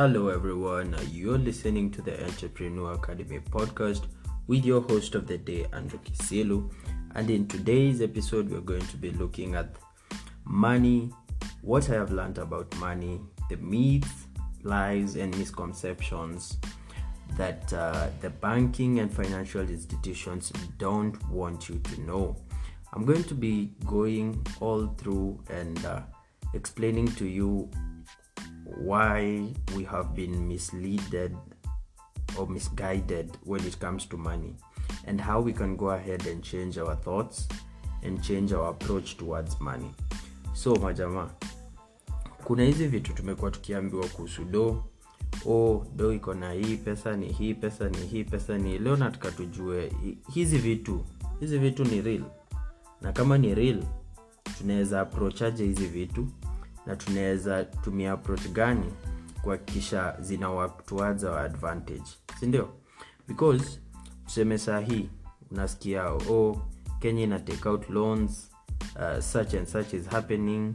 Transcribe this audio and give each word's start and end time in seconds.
Hello, 0.00 0.28
everyone. 0.28 0.96
You're 1.10 1.36
listening 1.36 1.90
to 1.90 2.00
the 2.00 2.24
Entrepreneur 2.24 2.94
Academy 2.94 3.38
podcast 3.38 4.06
with 4.46 4.64
your 4.64 4.80
host 4.80 5.14
of 5.14 5.26
the 5.26 5.36
day, 5.36 5.66
Andrew 5.74 5.98
Kisilu. 5.98 6.72
And 7.16 7.28
in 7.28 7.46
today's 7.46 8.00
episode, 8.00 8.48
we're 8.48 8.62
going 8.62 8.86
to 8.86 8.96
be 8.96 9.10
looking 9.10 9.56
at 9.56 9.76
money, 10.46 11.10
what 11.60 11.90
I 11.90 11.96
have 11.96 12.12
learned 12.12 12.38
about 12.38 12.74
money, 12.78 13.20
the 13.50 13.58
myths, 13.58 14.24
lies, 14.62 15.16
and 15.16 15.36
misconceptions 15.36 16.56
that 17.36 17.70
uh, 17.74 18.08
the 18.22 18.30
banking 18.30 19.00
and 19.00 19.12
financial 19.12 19.60
institutions 19.60 20.50
don't 20.78 21.22
want 21.28 21.68
you 21.68 21.78
to 21.78 22.00
know. 22.00 22.38
I'm 22.94 23.04
going 23.04 23.24
to 23.24 23.34
be 23.34 23.74
going 23.84 24.46
all 24.60 24.86
through 24.96 25.44
and 25.50 25.84
uh, 25.84 26.00
explaining 26.54 27.08
to 27.16 27.26
you 27.26 27.70
why 28.80 29.42
we 29.76 29.84
have 29.84 30.08
been 30.14 30.46
misleaded 30.48 31.36
or 32.38 32.48
misguided 32.50 33.30
when 33.46 33.66
it 33.66 33.78
comes 33.78 34.08
to 34.08 34.16
money 34.16 34.54
and 35.06 35.20
how 35.20 35.44
we 35.44 35.52
can 35.52 35.76
go 35.76 35.90
ahead 35.90 36.26
and 36.26 36.42
change 36.42 36.78
our 36.80 36.96
thoughts 37.00 37.48
and 38.02 38.22
change 38.22 38.52
our 38.54 38.70
approach 38.70 39.16
towards 39.16 39.60
money. 39.60 39.90
So 40.54 40.76
majamaa 40.76 41.30
kuna 42.44 42.64
hizi 42.64 42.86
vitu 42.86 43.12
tumekuwa 43.12 43.50
tukiambiwa 43.50 44.06
kuhusu 44.06 44.44
do 44.44 44.84
o 45.46 45.86
do 45.96 46.12
iko 46.12 46.34
na 46.34 46.52
hii 46.52 46.76
pesa 46.76 47.16
ni 47.16 47.32
hii 47.32 47.54
pesa 47.54 47.88
ni 47.88 47.98
hii 47.98 48.24
pesa 48.24 48.58
ni 48.58 48.78
leo 48.78 48.96
nataka 48.96 49.30
tujue 49.30 49.92
hizi 50.34 50.58
vitu 50.58 51.04
hizi 51.40 51.58
vitu 51.58 51.84
ni 51.84 52.00
real. 52.02 52.24
Na 53.00 53.12
kama 53.12 53.38
ni 53.38 53.54
real 53.54 53.82
tunaweza 54.58 55.00
aprochaje 55.00 55.64
hizi 55.64 55.86
vitu 55.86 56.28
na 56.90 56.96
tunaweza 56.96 57.64
tumia 57.64 58.12
approach 58.12 58.48
gani 58.48 58.92
kuhakikisha 59.42 60.16
zina 60.20 60.50
work 60.50 60.86
towards 60.86 61.24
our 61.24 61.38
advantage 61.38 62.04
sindio 62.40 62.68
because 63.28 63.80
tuseme 64.24 64.58
saa 64.58 64.80
hii 64.80 65.08
unasikia 65.50 66.10
oh, 66.10 66.62
kenya 66.98 67.22
ina 67.22 67.38
take 67.38 67.68
out 67.68 67.90
loans 67.90 68.50
uh, 68.96 69.20
such 69.20 69.54
and 69.54 69.66
such 69.66 69.92
is 69.92 70.08
happening 70.08 70.74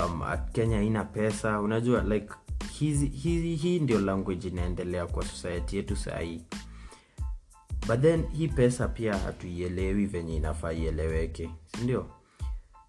um, 0.00 0.22
kenya 0.52 0.82
ina 0.82 1.04
pesa. 1.04 1.60
Unajua 1.60 2.02
like 2.02 2.28
hizi, 2.72 3.06
hizi, 3.06 3.54
hii 3.56 3.80
ndio 3.80 4.00
language 4.00 4.48
inaendelea 4.48 5.06
kwa 5.06 5.24
society 5.24 5.76
yetu 5.76 5.96
sahii 5.96 6.42
but 7.86 8.00
then 8.00 8.24
hii 8.32 8.48
pesa 8.48 8.88
pia 8.88 9.18
hatuielewi 9.18 10.06
venye 10.06 10.36
inafaa 10.36 10.72
ieleweke. 10.72 11.50
Sindio 11.76 12.06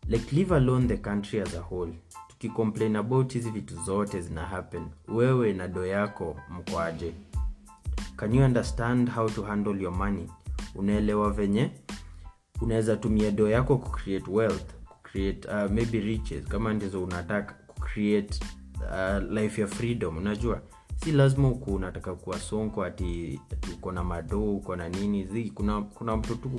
like 0.08 0.36
leave 0.36 0.56
alone 0.56 0.88
the 0.88 0.98
country 0.98 1.42
as 1.42 1.56
a 1.56 1.60
whole 1.62 1.94
tukicomplain 2.40 2.96
about 2.96 3.34
hizi 3.34 3.52
vitu 3.52 3.76
zote 3.84 4.22
zina 4.22 4.46
happen. 4.46 4.88
Wewe 5.08 5.54
na 5.54 5.68
do 5.68 5.86
yako 5.86 6.36
mkoaje 6.50 7.14
can 8.16 8.36
you 8.36 8.44
understand 8.46 9.10
how 9.12 9.30
to 9.30 9.44
handle 9.44 9.82
your 9.84 9.94
money? 9.96 10.28
Unaelewa 10.76 11.32
venye? 11.32 11.72
Unaweza 12.62 12.98
tumia 12.98 13.32
do 13.32 13.50
yako 13.50 13.78
kucreate 13.78 14.32
wealth 14.32 14.74
kucreate 14.88 15.48
uh, 15.48 15.72
maybe 15.72 16.00
riches 16.00 16.44
kama 16.44 16.74
ndizo 16.74 17.04
unataka 17.04 17.54
kucreate 17.68 18.40
uh, 18.76 19.32
life 19.32 19.62
ya 19.62 19.68
freedom 19.68 20.18
unajua? 20.18 20.62
Si 20.96 21.12
lazima 21.12 21.48
uku 21.48 21.76
unataka 21.76 22.16
kuwa 22.16 22.40
sonko 22.40 22.84
ati 22.84 23.40
uko 23.74 23.92
na 23.92 24.04
madoo 24.04 24.56
uko 24.56 24.76
na 24.76 24.90
nini 24.90 25.26
zi 25.26 25.50
kuna, 25.52 25.82
kuna 25.82 26.18
mtu 26.18 26.36
tu 26.36 26.52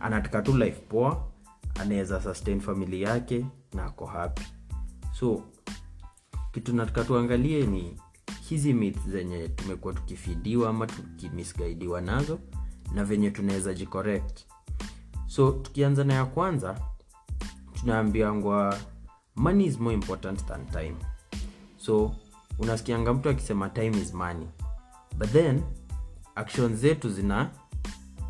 anataka 0.00 0.42
tu 0.42 0.56
life 0.58 0.80
poa 0.88 1.24
anaweza 1.80 2.22
sustain 2.22 2.60
famili 2.60 3.02
yake 3.02 3.46
na 3.74 3.84
ako 3.84 4.06
happy 4.06 4.42
so 5.20 5.42
kitu 6.52 6.74
nataka 6.74 7.04
tuangalie 7.04 7.66
ni 7.66 7.96
hizi 8.48 8.72
myth 8.74 9.08
zenye 9.08 9.48
tumekuwa 9.48 9.94
tukifidiwa 9.94 10.70
ama 10.70 10.86
tukimisgaidiwa 10.86 12.00
nazo 12.00 12.38
na 12.94 13.04
venye 13.04 13.30
tunaweza 13.30 13.74
jicorrect. 13.74 14.40
So 15.26 15.50
tukianza 15.52 16.04
na 16.04 16.14
ya 16.14 16.24
kwanza 16.24 16.80
tunaambiangwa 17.80 18.78
money 19.36 19.66
is 19.66 19.80
more 19.80 19.94
important 19.94 20.46
than 20.46 20.66
time. 20.66 20.96
So 21.76 22.14
unasikianga 22.58 23.14
mtu 23.14 23.28
akisema 23.28 23.68
time 23.68 23.98
is 24.02 24.14
money. 24.14 24.46
But 25.18 25.28
then 25.32 25.62
action 26.34 26.76
zetu 26.76 27.10
zina 27.10 27.50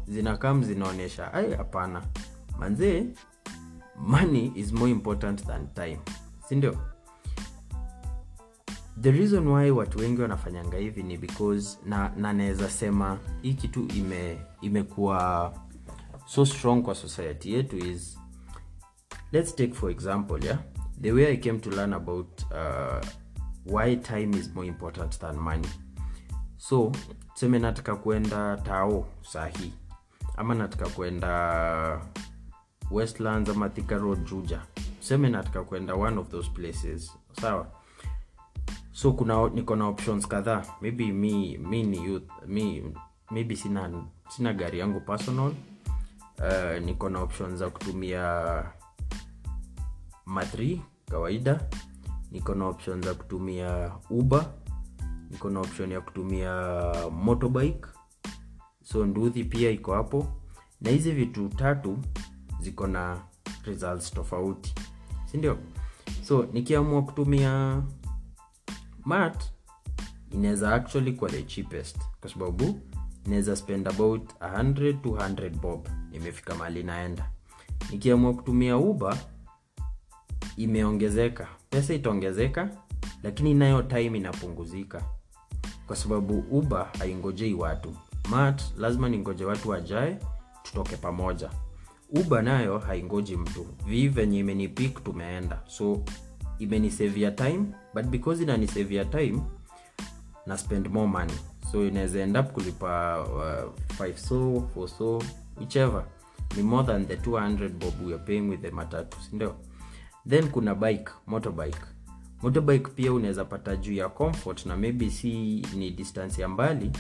zinakam 0.08 0.64
zinaonyesha 0.64 1.32
ai 1.34 1.54
hapana. 1.54 2.02
Manzee 2.58 3.06
money 3.96 4.52
is 4.54 4.72
more 4.72 4.90
important 4.90 5.46
than 5.46 5.74
time 5.74 5.98
sindio? 6.50 6.76
The 9.00 9.10
reason 9.12 9.46
why 9.48 9.70
watu 9.70 9.98
wengi 9.98 10.22
wanafanyanga 10.22 10.76
hivi 10.76 11.02
ni 11.02 11.16
because 11.18 11.78
na 11.86 12.08
na 12.16 12.68
sema 12.70 13.18
hii 13.42 13.54
kitu 13.54 13.88
ime 13.96 14.38
imekuwa 14.60 15.52
so 16.26 16.46
strong 16.46 16.82
kwa 16.82 16.94
society 16.94 17.52
yetu 17.52 17.78
is 17.78 18.18
let's 19.32 19.54
take 19.54 19.74
for 19.74 19.90
example 19.90 20.44
yeah? 20.44 20.58
The 21.00 21.12
way 21.12 21.26
i 21.32 21.36
came 21.36 21.58
to 21.58 21.70
learn 21.70 21.92
about 21.92 22.42
uh, 22.42 23.06
why 23.66 23.96
time 23.96 24.36
is 24.38 24.54
more 24.54 24.68
important 24.68 25.18
than 25.18 25.36
money. 25.36 25.68
So 26.56 26.92
tuseme 27.34 27.58
nataka 27.58 27.96
kuenda 27.96 28.56
tao 28.56 29.06
sahii 29.22 29.72
ama 30.36 30.54
nataka 30.54 30.88
kwenda 30.88 32.00
westlands 32.90 33.50
ama 33.50 33.68
thika 33.68 33.98
road 33.98 34.24
juja 34.30 34.62
tuseme 35.00 35.28
nataka 35.28 35.64
kwenda 35.64 35.94
one 35.94 36.18
of 36.18 36.28
those 36.28 36.50
places. 36.50 37.12
Sawa. 37.40 37.66
So 38.92 39.12
kuna 39.12 39.48
niko 39.48 39.76
na 39.76 39.86
options 39.88 40.28
kadhaa. 40.28 40.64
Maybe 40.80 41.12
mi 41.12 41.58
mi 41.58 41.82
ni 41.82 42.04
youth 42.04 42.28
mi 42.46 42.82
maybe 43.30 43.56
sina 43.56 43.90
sina 44.28 44.52
gari 44.52 44.78
yangu 44.78 45.00
personal. 45.00 45.52
Uh, 46.38 46.84
niko 46.84 47.08
na 47.08 47.20
options 47.20 47.54
za 47.58 47.70
kutumia 47.70 48.64
matri 50.26 50.82
kawaida. 51.10 51.60
Niko 52.30 52.54
na 52.54 52.66
option 52.66 53.02
za 53.02 53.14
kutumia 53.14 53.92
uber. 54.10 54.46
Niko 55.30 55.50
na 55.50 55.60
option 55.60 55.92
ya 55.92 56.00
kutumia 56.00 56.52
motorbike. 57.10 57.86
So 58.82 59.06
nduthi 59.06 59.44
pia 59.44 59.70
iko 59.70 59.94
hapo. 59.94 60.26
Na 60.80 60.90
hizi 60.90 61.12
vitu 61.12 61.48
tatu 61.48 61.98
ziko 62.60 62.86
na 62.86 63.20
results 63.64 64.10
tofauti 64.10 64.74
sindio? 65.30 65.58
So 66.24 66.46
nikiamua 66.52 67.02
kutumia 67.02 67.82
mat 69.04 69.44
inaweza 70.32 70.74
actually 70.74 71.12
kwa 71.12 71.28
the 71.30 71.42
cheapest. 71.42 71.96
Kwa 72.20 72.30
sababu 72.30 72.80
inaweza 73.26 73.56
spend 73.56 73.88
about 73.88 74.32
100 74.40 75.00
to 75.02 75.08
100 75.08 75.50
bob. 75.50 75.88
Imefika 76.12 76.54
mali 76.54 76.82
naenda 76.82 77.30
nikiamua 77.90 78.34
kutumia 78.34 78.76
uber 78.76 79.18
imeongezeka. 80.56 81.48
Pesa 81.70 81.94
itaongezeka 81.94 82.70
lakini 83.22 83.54
nayo 83.54 83.82
time 83.82 84.18
inapunguzika. 84.18 85.02
Kwa 85.86 85.96
sababu 85.96 86.38
uber 86.50 86.88
haingojei 86.98 87.54
watu. 87.54 87.96
Mat 88.30 88.62
lazima 88.76 89.08
ningoje 89.08 89.44
watu 89.44 89.68
wajae 89.68 90.18
tutoke 90.62 90.96
pamoja 90.96 91.50
uber 92.12 92.42
nayo 92.42 92.78
haingoji 92.78 93.36
mtu. 93.36 93.66
Vi 93.86 94.08
venye 94.08 94.38
imenipik 94.38 95.04
tumeenda. 95.04 95.62
So 95.66 96.04
imenisavia 96.58 97.30
time 97.30 97.64
but 97.94 98.06
because 98.06 98.42
inanisavia 98.42 99.04
time 99.04 99.40
na 100.46 100.58
spend 100.58 100.88
more 100.88 101.06
money. 101.08 101.34
So 101.72 101.86
inaweza 101.86 102.20
end 102.20 102.36
up 102.36 102.52
kulipa 102.52 103.20
uh, 103.24 103.72
5 104.06 104.16
so 104.16 104.36
4 104.76 104.88
so 104.88 105.22
whichever. 105.60 106.04
Ni 106.56 106.62
more 106.62 106.86
than 106.86 107.06
the 107.06 107.16
200 107.16 107.68
bob 107.68 107.94
we 108.06 108.14
are 108.14 108.22
paying 108.24 108.48
with 108.50 108.60
the 108.62 108.70
matatu 108.70 109.18
sindio 109.30 109.56
then 110.28 110.48
kuna 110.48 110.74
bike 110.74 111.10
motorbike. 111.26 111.78
Motorbike 112.42 112.90
pia 112.90 113.12
unaweza 113.12 113.44
pata 113.44 113.76
juu 113.76 113.92
ya 113.92 114.08
comfort 114.08 114.66
na 114.66 114.76
maybe 114.76 115.10
si 115.10 115.62
ni 115.76 115.90
distance 115.90 116.42
ya 116.42 116.48
mbali 116.48 116.92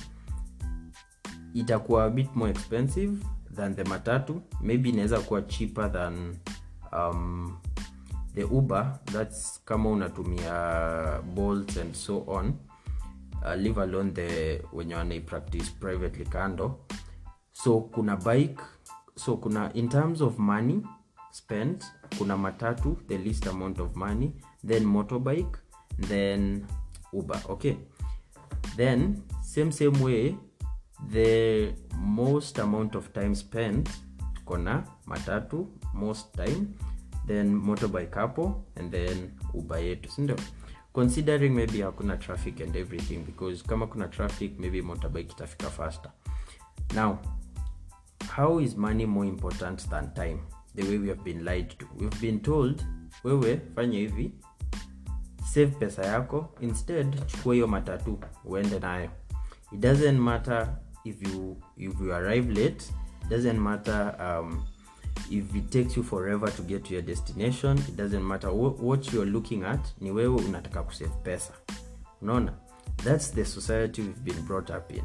itakuwa 1.54 2.04
a 2.04 2.10
bit 2.10 2.28
more 2.36 2.50
expensive 2.50 3.16
than 3.54 3.74
the 3.76 3.84
matatu. 3.84 4.42
Maybe 4.60 4.88
inaweza 4.88 5.20
kuwa 5.20 5.42
cheaper 5.42 5.92
than 5.92 6.36
um, 6.92 7.56
the 8.34 8.44
uber. 8.44 8.98
Thats 9.04 9.60
kama 9.64 9.90
unatumia 9.90 11.22
bolt 11.34 11.76
and 11.76 11.94
so 11.94 12.24
on. 12.26 12.54
Uh, 13.42 13.54
leave 13.54 13.80
alone 13.82 14.10
the 14.10 14.62
wenye 14.72 14.94
wanaipractice 14.94 15.70
privately 15.80 16.24
kando. 16.24 16.78
So 17.52 17.80
kuna 17.80 18.16
bike. 18.16 18.62
So 19.16 19.36
kuna 19.36 19.72
in 19.74 19.88
terms 19.88 20.20
of 20.20 20.38
money 20.38 20.82
spent 21.30 21.84
kuna 22.18 22.36
matatu 22.36 22.96
the 23.08 23.18
least 23.18 23.46
amount 23.46 23.78
of 23.80 23.96
money 23.96 24.32
then 24.66 24.84
motorbike 24.84 25.58
then 26.08 26.66
uber. 27.12 27.40
Okay. 27.48 27.76
Then 28.76 29.22
same 29.42 29.72
same 29.72 30.02
way 30.02 30.34
the 31.08 31.72
most 31.98 32.58
amount 32.58 32.94
of 32.94 33.12
time 33.12 33.34
spent 33.34 33.90
kona 34.44 34.84
matatu 35.06 35.66
most 35.94 36.32
time 36.36 36.66
then 37.26 37.54
motorbike 37.54 38.14
hapo 38.14 38.64
and 38.76 38.90
then 38.92 39.30
uba 39.54 39.78
yetu 39.78 40.10
sindio 40.10 40.36
considering 40.92 41.54
maybe 41.54 41.80
hakuna 41.82 42.16
traffic 42.16 42.60
and 42.60 42.76
everything 42.76 43.16
because 43.16 43.64
kama 43.64 43.86
kuna 43.86 44.08
traffic 44.08 44.58
maybe 44.58 44.82
motorbike 44.82 45.32
itafika 45.32 45.70
faster. 45.70 46.10
Now 46.94 47.18
how 48.28 48.60
is 48.60 48.76
money 48.76 49.06
more 49.06 49.28
important 49.28 49.90
than 49.90 50.14
time? 50.14 50.40
The 50.74 50.82
way 50.82 50.98
we 50.98 51.08
have 51.08 51.24
been 51.24 51.44
lied 51.44 51.78
to. 51.78 51.86
We've 51.98 52.20
been 52.20 52.40
told 52.40 52.84
wewe 53.24 53.60
fanya 53.74 53.98
hivi 53.98 54.32
save 55.52 55.66
pesa 55.66 56.06
yako 56.06 56.54
instead 56.60 57.26
chukua 57.26 57.54
hiyo 57.54 57.66
matatu 57.66 58.18
uende 58.44 58.78
nayo. 58.78 59.10
It 59.72 59.80
doesn't 59.80 60.18
matter 60.18 60.76
if 61.04 61.22
you 61.22 61.56
if 61.76 62.00
you 62.00 62.12
arrive 62.12 62.50
late 62.50 62.90
doesn't 63.28 63.62
matter 63.62 64.14
um, 64.18 64.64
if 65.30 65.54
it 65.54 65.70
takes 65.70 65.96
you 65.96 66.02
forever 66.02 66.50
to 66.50 66.62
get 66.62 66.84
to 66.84 66.92
your 66.92 67.02
destination 67.02 67.78
it 67.78 67.96
doesn't 67.96 68.26
matter 68.26 68.52
what, 68.52 69.12
you're 69.12 69.26
looking 69.26 69.64
at 69.64 69.80
ni 70.00 70.10
wewe 70.10 70.44
unataka 70.44 70.82
kusave 70.82 71.12
pesa. 71.22 71.52
Unaona? 72.22 72.52
That's 73.04 73.30
the 73.34 73.44
society 73.44 74.02
we've 74.02 74.24
been 74.24 74.42
brought 74.46 74.70
up 74.70 74.92
in. 74.92 75.04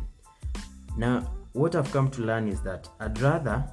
Now 0.97 1.23
what 1.55 1.73
i've 1.73 1.89
come 1.93 2.09
to 2.09 2.21
learn 2.21 2.49
is 2.49 2.59
that 2.61 2.89
i'd 2.99 3.17
rather 3.21 3.63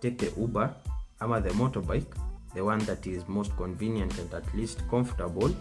take 0.00 0.16
the 0.16 0.40
uber 0.40 0.74
ama 1.20 1.40
the 1.40 1.50
motorbike 1.50 2.16
the 2.54 2.64
one 2.64 2.82
that 2.86 3.06
is 3.06 3.28
most 3.28 3.54
convenient 3.56 4.18
and 4.18 4.32
at 4.32 4.54
least 4.54 4.80
comfortable 4.88 5.54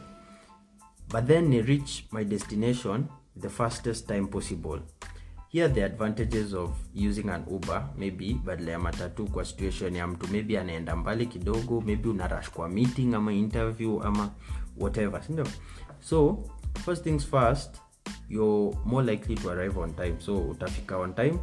but 1.10 1.28
then 1.28 1.52
reach 1.52 2.06
my 2.12 2.24
destination 2.24 3.10
the 3.36 3.50
fastest 3.50 4.08
time 4.08 4.28
possible 4.30 4.80
here 5.58 5.70
the 5.74 5.82
advantages 5.82 6.54
of 6.54 6.70
using 6.94 7.30
an 7.30 7.44
uber 7.50 7.90
maybe 7.98 8.34
badala 8.46 8.72
ya 8.72 8.80
matatu 8.80 9.26
kwa 9.26 9.46
situation 9.46 9.96
ya 9.96 10.08
mtu. 10.08 10.28
Maybe 10.32 10.60
anaenda 10.60 10.96
mbali 10.96 11.26
kidogo 11.26 11.82
maybe 11.82 12.10
una 12.10 12.28
rush 12.28 12.50
kwa 12.50 12.70
meeting 12.70 13.14
ama 13.14 13.34
interview 13.34 14.04
ama 14.04 14.30
whatever 14.80 15.24
sindio 15.24 15.48
so 16.00 16.44
first 16.86 17.04
things 17.04 17.26
first 17.26 17.76
you're 18.30 18.78
more 18.86 19.12
likely 19.12 19.36
to 19.36 19.52
arrive 19.52 19.80
on 19.80 19.94
time. 19.94 20.16
So 20.20 20.38
utafika 20.38 20.98
on 20.98 21.14
time. 21.14 21.40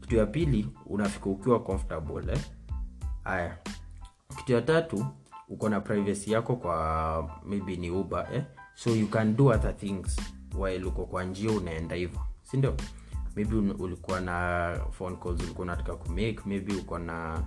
Kitu 0.00 0.16
ya 0.16 0.26
pili 0.26 0.68
unafika 0.86 1.26
ukiwa 1.30 1.60
comfortable 1.62 2.32
eh? 2.32 2.38
aya 3.24 3.58
kitu 4.36 4.52
ya 4.52 4.62
tatu 4.62 5.06
uko 5.48 5.68
na 5.68 5.80
privacy 5.80 6.32
yako 6.32 6.56
kwa 6.56 7.40
maybe 7.46 7.76
ni 7.76 7.90
uber 7.90 8.28
eh? 8.34 8.42
so 8.74 8.90
you 8.90 9.06
can 9.06 9.36
do 9.36 9.46
other 9.46 9.76
things 9.76 10.20
while 10.58 10.84
uko 10.84 11.06
kwa 11.06 11.24
njia 11.24 11.50
unaenda 11.52 11.96
hivyo 11.96 12.20
sindio 12.42 12.74
maybe 13.36 13.56
ulikuwa 13.56 14.20
na 14.20 14.76
phone 14.90 15.16
calls 15.16 15.40
ulikuwa 15.42 15.62
unataka 15.62 15.96
kumake 15.96 16.38
maybe 16.46 16.74
uko 16.74 16.98
na 16.98 17.42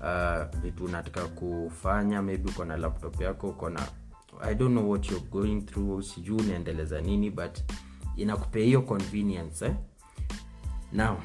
uh, 0.00 0.60
vitu 0.60 0.84
unataka 0.84 1.26
kufanya 1.28 2.22
maybe 2.22 2.50
uko 2.50 2.64
na 2.64 2.76
laptop 2.76 3.20
yako 3.20 3.48
uko 3.48 3.70
na 3.70 3.88
i 4.42 4.54
don't 4.54 4.72
know 4.72 4.90
what 4.90 5.10
you're 5.10 5.26
going 5.26 5.60
through 5.62 6.02
sijuu 6.02 6.36
unaendeleza 6.36 7.00
nini 7.00 7.30
but 7.30 7.58
inakupea 8.16 8.64
hiyo 8.64 8.82
convenience 8.82 9.66
eh? 9.66 9.74
now 10.92 11.16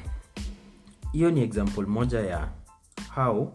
hiyo 1.12 1.30
ni 1.30 1.40
example 1.42 1.86
moja 1.86 2.20
ya 2.20 2.48
how 3.14 3.52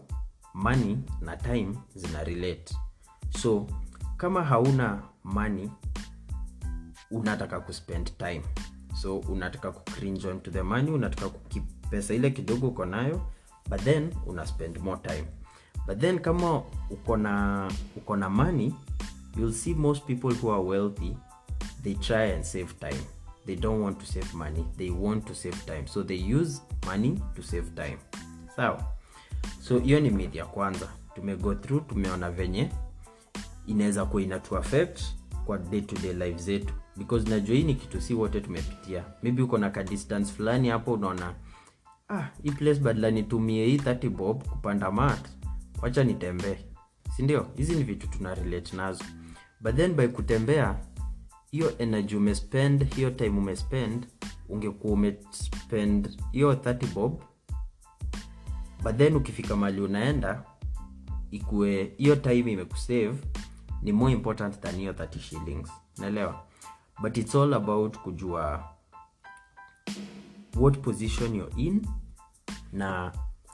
money 0.54 0.98
na 1.20 1.36
time 1.36 1.74
zina 1.94 2.24
relate 2.24 2.74
so 3.38 3.66
kama 4.16 4.44
hauna 4.44 5.02
money 5.24 5.70
unataka 7.10 7.60
kuspend 7.60 8.16
time 8.18 8.42
so 8.94 9.18
unataka 9.18 9.72
kucringe 9.72 10.28
onto 10.28 10.50
the 10.50 10.62
money 10.62 10.90
unataka 10.90 11.28
kukip 11.28 11.62
pesa 11.90 12.14
ile 12.14 12.30
kidogo 12.30 12.68
uko 12.68 12.84
nayo 12.84 13.22
but 13.70 13.80
then 13.80 14.10
una 14.26 14.46
spend 14.46 14.78
more 14.78 15.00
time. 15.02 15.24
But 15.86 15.98
then 15.98 16.18
kama 16.18 16.62
uko 16.90 17.16
na 17.16 17.70
uko 17.96 18.16
na 18.16 18.30
money 18.30 18.74
you'll 19.36 19.52
see 19.54 19.74
most 19.74 20.04
people 20.06 20.34
who 20.34 20.52
are 20.52 20.62
wealthy 20.62 21.16
they 21.82 21.94
try 21.94 22.32
and 22.32 22.44
save 22.44 22.74
time. 22.80 23.00
They 23.46 23.56
don't 23.56 23.82
want 23.82 23.98
to 23.98 24.06
save 24.06 24.32
money. 24.34 24.64
They 24.76 24.90
want 24.90 25.26
to 25.26 25.34
save 25.34 25.66
time. 25.66 25.86
So 25.86 26.02
they 26.02 26.14
use 26.14 26.60
money 26.86 27.18
to 27.34 27.42
save 27.42 27.74
time. 27.74 27.98
Sawa? 28.56 28.84
So 29.60 29.78
hiyo 29.78 30.00
ni 30.00 30.36
ya 30.36 30.46
kwanza. 30.46 30.88
Tumego 31.14 31.54
through 31.54 31.86
tumeona 31.88 32.30
venye. 32.30 32.70
Inaweza 33.66 34.04
kuwa 34.04 34.22
inatu 34.22 34.54
kwa 35.46 35.58
day 35.58 35.80
to 35.80 35.96
day 36.02 36.12
life 36.12 36.38
zetu. 36.42 36.74
Because 36.96 37.30
najua 37.30 37.56
hii 37.56 37.62
ni 37.62 37.74
kitu 37.74 38.00
si 38.00 38.14
wote 38.14 38.40
tumepitia. 38.40 39.04
Maybe 39.22 39.42
uko 39.42 39.58
na 39.58 39.70
ka 39.70 39.82
distance 39.82 40.32
fulani 40.32 40.68
hapo 40.68 40.92
unaona 40.92 41.34
ah 42.08 42.28
hii 42.42 42.50
place 42.50 42.80
badala 42.80 43.10
nitumie 43.10 43.66
hii 43.66 43.76
30 43.76 44.08
bob 44.10 44.48
kupanda 44.48 44.90
mat 44.90 45.28
wacha 45.82 46.04
nitembee. 46.04 46.58
Sindio 47.16 47.46
hizi 47.56 47.74
ni 47.74 47.84
vitu 47.84 48.06
tuna 48.08 48.34
relate 48.34 48.76
nazo. 48.76 49.04
But 49.60 49.76
then 49.76 49.94
by 49.94 50.08
kutembea 50.08 50.78
hiyo 51.50 51.78
energy 51.78 52.16
umespend 52.16 52.94
hiyo 52.94 53.10
time 53.10 53.38
umespend 53.38 54.06
ungekuwa 54.48 54.92
umespend 54.92 56.18
hiyo 56.32 56.52
30 56.54 56.94
bob 56.94 57.22
but 58.82 58.96
then 58.96 59.16
ukifika 59.16 59.56
mali 59.56 59.80
unaenda 59.80 60.44
ikue 61.30 61.92
hiyo 61.96 62.16
time 62.16 62.52
imekusave 62.52 63.14
ni 63.82 63.92
more 63.92 64.12
important 64.12 64.60
than 64.60 64.74
hiyo 64.76 64.92
30 64.92 65.18
shillings. 65.18 65.70
Naelewa 65.98 66.44
but 67.02 67.16
it's 67.16 67.34
all 67.34 67.54
about 67.54 67.98
kujua 67.98 68.64
what 70.56 70.78
position 70.82 71.34
you're 71.34 71.52
in 71.62 71.86
na 72.72 73.12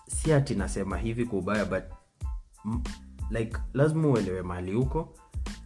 si 0.08 0.32
ati 0.32 0.54
nasema 0.54 0.98
hivi 0.98 1.24
kwa 1.24 1.38
ubaya 1.38 1.64
but 1.64 1.84
m- 2.64 2.82
like 3.30 3.56
lazima 3.74 4.08
uelewe 4.08 4.42
mahali 4.42 4.72
huko 4.72 5.14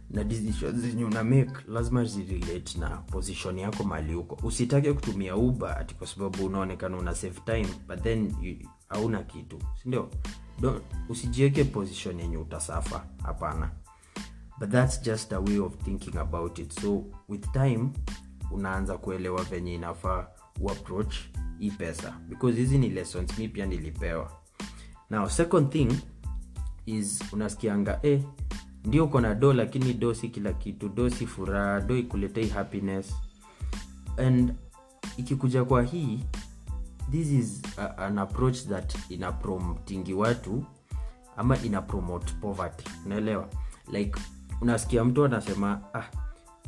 na 0.09 0.23
decisions 0.23 0.75
zenye 0.75 1.05
una 1.05 1.23
make 1.23 1.51
lazima 1.67 2.03
zirelate 2.05 2.79
na 2.79 2.89
position 2.89 3.59
yako 3.59 3.83
mahali 3.83 4.13
huko 4.13 4.47
usitake 4.47 4.93
kutumia 4.93 5.35
uber 5.35 5.77
ati 5.79 5.95
kwa 5.95 6.07
sababu 6.07 6.45
unaonekana 6.45 6.97
una 6.97 7.15
save 7.15 7.39
time 7.45 7.67
but 7.87 8.01
then 8.03 8.35
hauna 8.89 9.23
kitu 9.23 9.59
sindio 9.83 10.09
usijiweke 11.09 11.63
position 11.63 12.19
yenye 12.19 12.37
utasafa 12.37 13.05
hapana 13.23 13.71
but 14.63 14.71
that's 14.71 14.97
just 14.97 15.33
a 15.33 15.41
way 15.41 15.57
of 15.59 15.75
thinking 15.83 16.15
about 16.15 16.57
it. 16.57 16.71
So 16.71 17.03
with 17.27 17.51
time 17.51 17.89
unaanza 18.51 18.97
kuelewa 18.97 19.43
venye 19.43 19.73
inafaa 19.75 20.27
uapproach 20.61 21.15
hii 21.59 21.71
pesa. 21.71 22.13
Because 22.29 22.57
hizi 22.59 22.77
ni 22.77 22.89
lessons 22.89 23.37
mi 23.37 23.47
pia 23.47 23.65
nilipewa. 23.65 24.31
Now 25.09 25.29
second 25.29 25.69
thing 25.69 25.87
is 26.85 27.23
unasikianga 27.33 27.99
eh, 28.03 28.23
ndio 28.85 29.05
uko 29.05 29.21
na 29.21 29.35
do 29.35 29.53
lakini 29.53 29.93
do 29.93 30.13
si 30.13 30.29
kila 30.29 30.53
kitu. 30.53 30.89
Do 30.89 31.09
si 31.09 31.27
furaha 31.27 31.81
do 31.81 31.97
ikuletei 31.97 32.47
happiness. 32.47 33.15
And 34.17 34.53
ikikuja 35.17 35.65
kwa 35.65 35.83
hii 35.83 36.23
this 37.11 37.27
is 37.27 37.61
a, 37.77 37.97
an 37.97 38.17
approach 38.17 38.57
that 38.67 38.95
inapromptingi 39.09 40.13
watu 40.13 40.65
ama 41.37 41.57
ina 41.57 41.81
poverty. 41.81 42.89
Unaelewa? 43.05 43.49
Like 43.91 44.19
unasikia 44.63 45.03
mtu 45.05 45.25
anasema 45.25 45.81
ah 45.93 46.03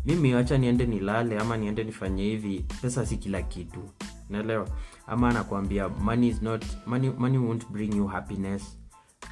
mimi 0.05 0.33
wacha 0.33 0.57
niende 0.57 0.85
nilale 0.85 1.39
ama 1.39 1.57
niende 1.57 1.83
nifanye 1.83 2.23
hivi 2.23 2.65
pesa 2.81 3.05
si 3.05 3.17
kila 3.17 3.41
kitu. 3.41 3.79
Naelewa. 4.29 4.67
ama 5.07 5.29
anakuambia 5.29 5.89
money 5.89 6.27
is 6.29 6.41
not 6.41 6.65
money, 6.85 7.09
money 7.17 7.37
won't 7.37 7.69
bring 7.69 7.95
you 7.95 8.07
happiness. 8.07 8.77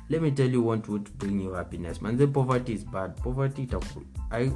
Let 0.09 0.21
me 0.21 0.31
tell 0.31 0.53
you 0.53 0.67
what 0.67 0.87
would 0.89 1.09
bring 1.17 1.41
you 1.43 1.51
happiness. 1.53 2.01
Manze 2.01 2.27
poverty 2.27 2.73
is 2.73 2.85
bad. 2.85 3.21
Poverty 3.21 3.67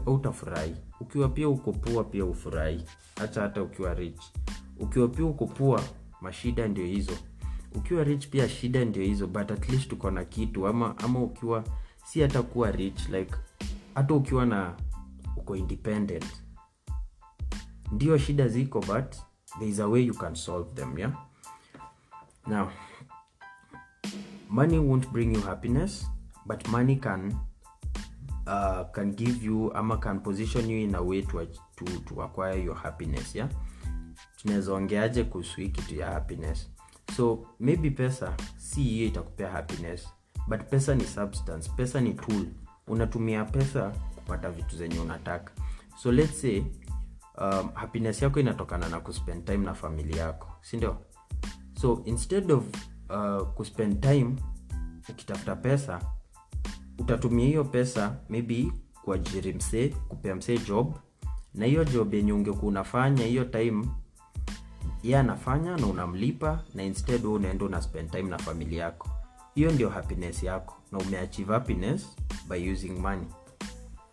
hautafurahi. 0.05 0.75
Ukiwa 0.99 1.29
pia 1.29 1.49
uko 1.49 1.71
pua 1.71 2.03
pia 2.03 2.25
ufurahi 2.25 2.83
hata 3.19 3.41
hata 3.41 3.63
ukiwa 3.63 3.93
rich. 3.93 4.21
Ukiwa 4.79 5.07
pia 5.07 5.25
uko 5.25 5.45
pua 5.45 5.83
mashida 6.21 6.67
ndio 6.67 6.85
hizo. 6.85 7.13
Ukiwa 7.75 8.03
rich 8.03 8.27
pia 8.27 8.49
shida 8.49 8.85
ndio 8.85 9.03
hizo 9.03 9.27
but 9.27 9.51
at 9.51 9.69
least 9.69 9.93
uko 9.93 10.11
na 10.11 10.25
kitu. 10.25 10.67
Ama 10.67 10.97
ama 10.97 11.19
ukiwa 11.19 11.63
si 12.05 12.21
hata 12.21 12.41
kuwa 12.41 12.71
rich 12.71 13.09
like 13.09 13.35
hata 13.97 14.13
ukiwa 14.13 14.45
na 14.45 14.75
uko 15.37 15.55
independent. 15.55 16.25
Ndio 17.91 18.17
shida 18.17 18.47
ziko 18.47 18.79
but 18.79 19.15
there 19.59 19.69
is 19.71 19.79
a 19.79 19.87
way 19.87 20.05
you 20.05 20.13
can 20.13 20.35
solve 20.35 20.73
them 20.75 20.99
yeah? 20.99 21.11
Now 22.47 22.69
money 24.49 24.77
won't 24.79 25.09
bring 25.11 25.35
you 25.35 25.41
happiness 25.41 26.05
but 26.45 26.67
money 26.67 26.95
can 26.95 27.33
uh, 28.47 28.83
can 28.91 29.11
give 29.15 29.45
you 29.45 29.73
ama 29.73 29.97
can 29.97 30.19
position 30.19 30.69
you 30.69 30.77
in 30.77 30.95
a 30.95 31.01
way 31.01 31.21
to, 31.21 31.45
to, 31.75 31.85
to 32.05 32.21
acquire 32.21 32.57
your 32.63 32.75
happiness 32.75 33.35
yeah? 33.35 33.49
Tunaweza 34.41 34.73
ongeaje 34.73 35.23
kuhusu 35.23 35.61
hii 35.61 35.69
kitu 35.69 35.95
ya 35.95 36.11
happiness? 36.11 36.71
So 37.17 37.45
maybe 37.59 37.89
pesa 37.89 38.33
si 38.57 38.83
hiyo 38.83 39.07
itakupea 39.07 39.51
happiness 39.51 40.07
but 40.47 40.61
pesa 40.69 40.95
ni 40.95 41.03
substance 41.05 41.71
pesa 41.75 42.01
ni 42.01 42.13
tool 42.13 42.45
unatumia 42.87 43.45
pesa 43.45 43.89
kupata 44.15 44.51
vitu 44.51 44.77
zenye 44.77 44.99
unataka. 44.99 45.51
So 45.97 46.11
let's 46.11 46.41
say 46.41 46.59
um, 47.41 47.69
happiness 47.73 48.21
yako 48.21 48.39
inatokana 48.39 48.89
na 48.89 48.99
kuspend 48.99 49.45
time 49.45 49.57
na 49.65 49.73
familia 49.73 50.21
yako 50.23 50.47
sindio 50.61 50.97
so 51.81 52.01
instead 52.05 52.51
of 52.51 52.63
uh, 53.09 53.47
kuspend 53.47 54.01
time 54.01 54.35
ukitafuta 55.09 55.55
pesa 55.55 56.01
utatumia 56.99 57.45
hiyo 57.45 57.63
pesa 57.63 58.15
maybe 58.29 58.71
kuajiri 59.03 59.53
msee 59.53 59.89
kupea 59.89 60.35
msee 60.35 60.57
job 60.57 60.95
na 61.53 61.65
hiyo 61.65 61.83
job 61.85 62.13
yenye 62.13 62.33
ungekuwa 62.33 62.69
unafanya 62.71 63.25
hiyo 63.25 63.43
time 63.45 63.87
ye 65.03 65.17
anafanya 65.17 65.77
na 65.77 65.87
unamlipa 65.87 66.63
na 66.75 66.83
instead 66.83 67.25
unaenda 67.25 67.65
una 67.65 67.81
spend 67.81 68.11
time 68.11 68.29
na 68.29 68.37
familia 68.37 68.83
yako 68.83 69.09
hiyo 69.57 69.71
ndio 69.71 69.89
happiness 69.89 70.43
yako 70.43 70.75
na 70.91 70.97
umeachieve 70.97 71.53
happiness 71.53 72.15
by 72.49 72.71
using 72.71 72.91
money. 72.99 73.27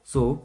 So 0.03 0.39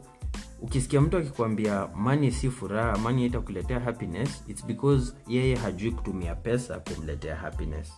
ukisikia 0.60 1.00
mtu 1.00 1.16
akikwambia 1.16 1.86
money 1.86 2.30
si 2.30 2.50
furaha 2.50 2.98
money 2.98 3.26
itakuletea 3.26 3.80
happiness 3.80 4.44
its 4.48 4.66
because 4.66 5.12
yeye 5.26 5.56
hajui 5.56 5.90
kutumia 5.92 6.34
pesa 6.34 6.80
kumletea 6.80 7.36
happiness. 7.36 7.92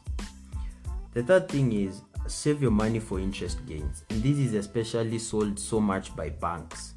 The 1.14 1.23
third 1.23 1.47
thing 1.47 1.73
is 1.85 2.02
save 2.26 2.64
your 2.64 2.75
money 2.75 3.00
for 3.00 3.21
interest 3.21 3.62
gains. 3.64 4.04
And 4.11 4.23
this 4.23 4.38
is 4.38 4.54
especially 4.54 5.18
sold 5.18 5.56
so 5.59 5.80
much 5.80 6.12
by 6.16 6.30
banks. 6.30 6.97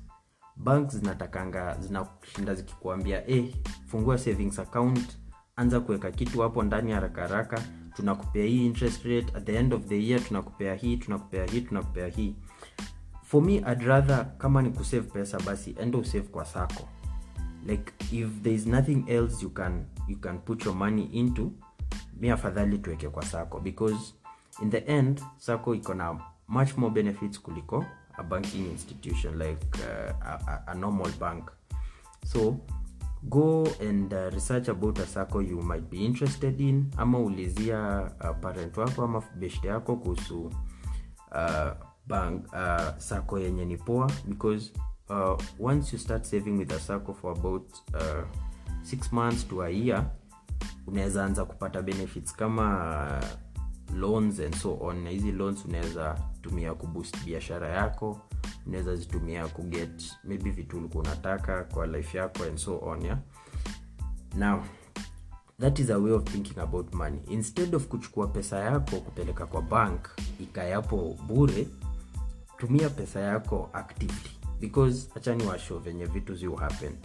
Banks 0.56 0.96
zinatakanga 0.98 1.78
zinashinda 1.80 2.56
zikikuambia 2.56 3.20
hey, 3.22 3.54
fungua 3.88 4.18
savings 4.18 4.60
account 4.60 5.18
anza 5.56 5.80
kuweka 5.80 6.12
kitu 6.12 6.42
hapo 6.42 6.64
ndani 6.64 6.92
haraka 6.92 7.22
haraka 7.22 7.62
tunakupea 7.96 8.46
hii 8.46 8.66
interest 8.66 9.04
rate 9.06 9.38
at 9.38 9.44
the 9.46 9.56
end 9.56 9.74
of 9.74 9.86
the 9.86 10.08
year 10.08 10.24
tunakupea 10.24 10.76
hii 10.76 10.98
tunakupea 10.98 11.46
hii 11.46 11.62
tunakupea 11.62 12.08
hii. 12.08 12.36
For 13.24 13.42
me 13.44 13.54
I'd 13.56 13.82
rather 13.82 14.38
kama 14.38 14.62
ni 14.62 14.70
kusave 14.70 15.02
pesa 15.10 15.40
basi 15.40 15.76
enda 15.80 15.98
usave 15.98 16.28
kwa 16.28 16.46
sako. 16.46 16.90
Like 17.66 17.94
if 18.12 18.42
there 18.44 18.56
is 18.56 18.66
nothing 18.68 19.04
else 19.08 19.44
you 19.44 19.50
can 19.50 19.86
you 20.08 20.18
can 20.20 20.40
put 20.40 20.66
your 20.66 20.76
money 20.76 21.04
into 21.04 21.52
mi 22.20 22.30
afadhali 22.30 22.78
tuweke 22.78 23.10
kwa 23.10 23.26
sako. 23.26 23.60
Because 23.60 24.14
in 24.62 24.70
the 24.72 24.78
end 24.78 25.22
sako 25.38 25.76
iko 25.76 25.94
na 25.94 26.20
much 26.48 26.78
more 26.78 26.94
benefits 26.94 27.42
kuliko 27.42 27.86
a 28.18 28.24
banking 28.24 28.72
institution 28.72 29.38
like 29.38 29.66
uh, 29.74 30.28
a, 30.28 30.64
a, 30.68 30.74
normal 30.76 31.12
bank. 31.20 31.52
So 32.26 32.58
go 33.30 33.68
and 33.82 34.14
uh, 34.14 34.30
research 34.34 34.70
about 34.70 35.00
a 35.00 35.06
circle 35.06 35.42
you 35.42 35.62
might 35.62 35.90
be 35.90 36.06
interested 36.06 36.62
in. 36.62 36.86
Ama 36.98 37.20
ulizia 37.20 38.10
uh, 38.22 38.38
parent 38.42 38.78
wako 38.78 39.04
ama 39.04 39.22
beshte 39.40 39.68
yako 39.68 39.96
kuhusu 39.96 40.42
uh, 40.42 41.72
uh, 42.54 42.98
sako 42.98 43.40
yenye 43.40 43.66
ni 43.66 43.78
poa. 43.78 44.12
Because 44.28 44.72
uh, 45.10 45.38
once 45.60 45.94
you 45.94 46.00
start 46.00 46.24
saving 46.26 46.58
with 46.58 46.72
a 46.72 46.80
sako 46.80 47.14
for 47.14 47.32
about 47.32 47.74
uh, 47.94 48.24
six 48.84 49.12
months 49.12 49.48
to 49.48 49.62
a 49.64 49.70
year 49.70 50.06
unaweza 50.88 51.26
anza 51.26 51.46
kupata 51.46 51.82
benefits 51.82 52.34
kama 52.36 53.20
uh, 53.22 53.98
loans 53.98 54.40
and 54.40 54.56
so 54.56 54.78
on. 54.82 55.04
Na 55.04 55.10
hizi 55.10 55.32
loans 55.32 55.66
unaweza 55.66 56.18
tumia 56.46 56.74
kuboost 56.74 57.24
biashara 57.26 57.70
yako 57.70 58.22
unaweza 58.68 58.96
zitumia 58.96 59.48
kuget 59.48 60.14
maybe 60.24 60.50
vitu 60.52 60.78
ulikuwa 60.78 61.04
unataka 61.04 61.64
kwa 61.64 61.88
life 61.88 62.18
yako 62.18 62.44
and 62.44 62.58
so 62.58 62.80
on 62.84 63.02
yeah? 63.02 63.18
now 64.36 64.64
that 65.60 65.80
is 65.80 65.90
a 65.90 65.98
way 65.98 66.12
of 66.12 66.24
thinking 66.24 66.60
about 66.60 66.94
money. 66.94 67.20
Instead 67.30 67.76
of 67.76 67.88
kuchukua 67.88 68.28
pesa 68.28 68.60
yako 68.60 68.96
kupeleka 68.96 69.46
kwa 69.46 69.62
bank 69.62 70.10
ikayapo 70.40 71.18
bure 71.28 71.68
tumia 72.58 72.90
pesa 72.90 73.20
yako 73.20 73.70
actively. 73.74 74.32
Because 74.60 75.10
achani 75.16 75.44
washo 75.44 75.80
venye 75.80 76.06
vitu 76.06 76.56
happen. 76.56 76.96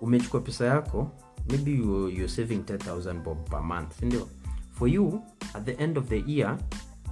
Umechukua 0.00 0.40
pesa 0.40 0.64
yako 0.66 1.10
maybe 1.48 1.70
you, 1.70 2.08
you're 2.08 2.28
saving 2.28 2.58
10000 2.58 3.22
bob 3.22 3.50
per 3.50 3.62
month 3.62 3.98
sindio 4.00 4.28
for 4.72 4.88
you 4.88 5.22
at 5.54 5.64
the 5.64 5.72
end 5.72 5.98
of 5.98 6.08
the 6.08 6.24
year 6.26 6.58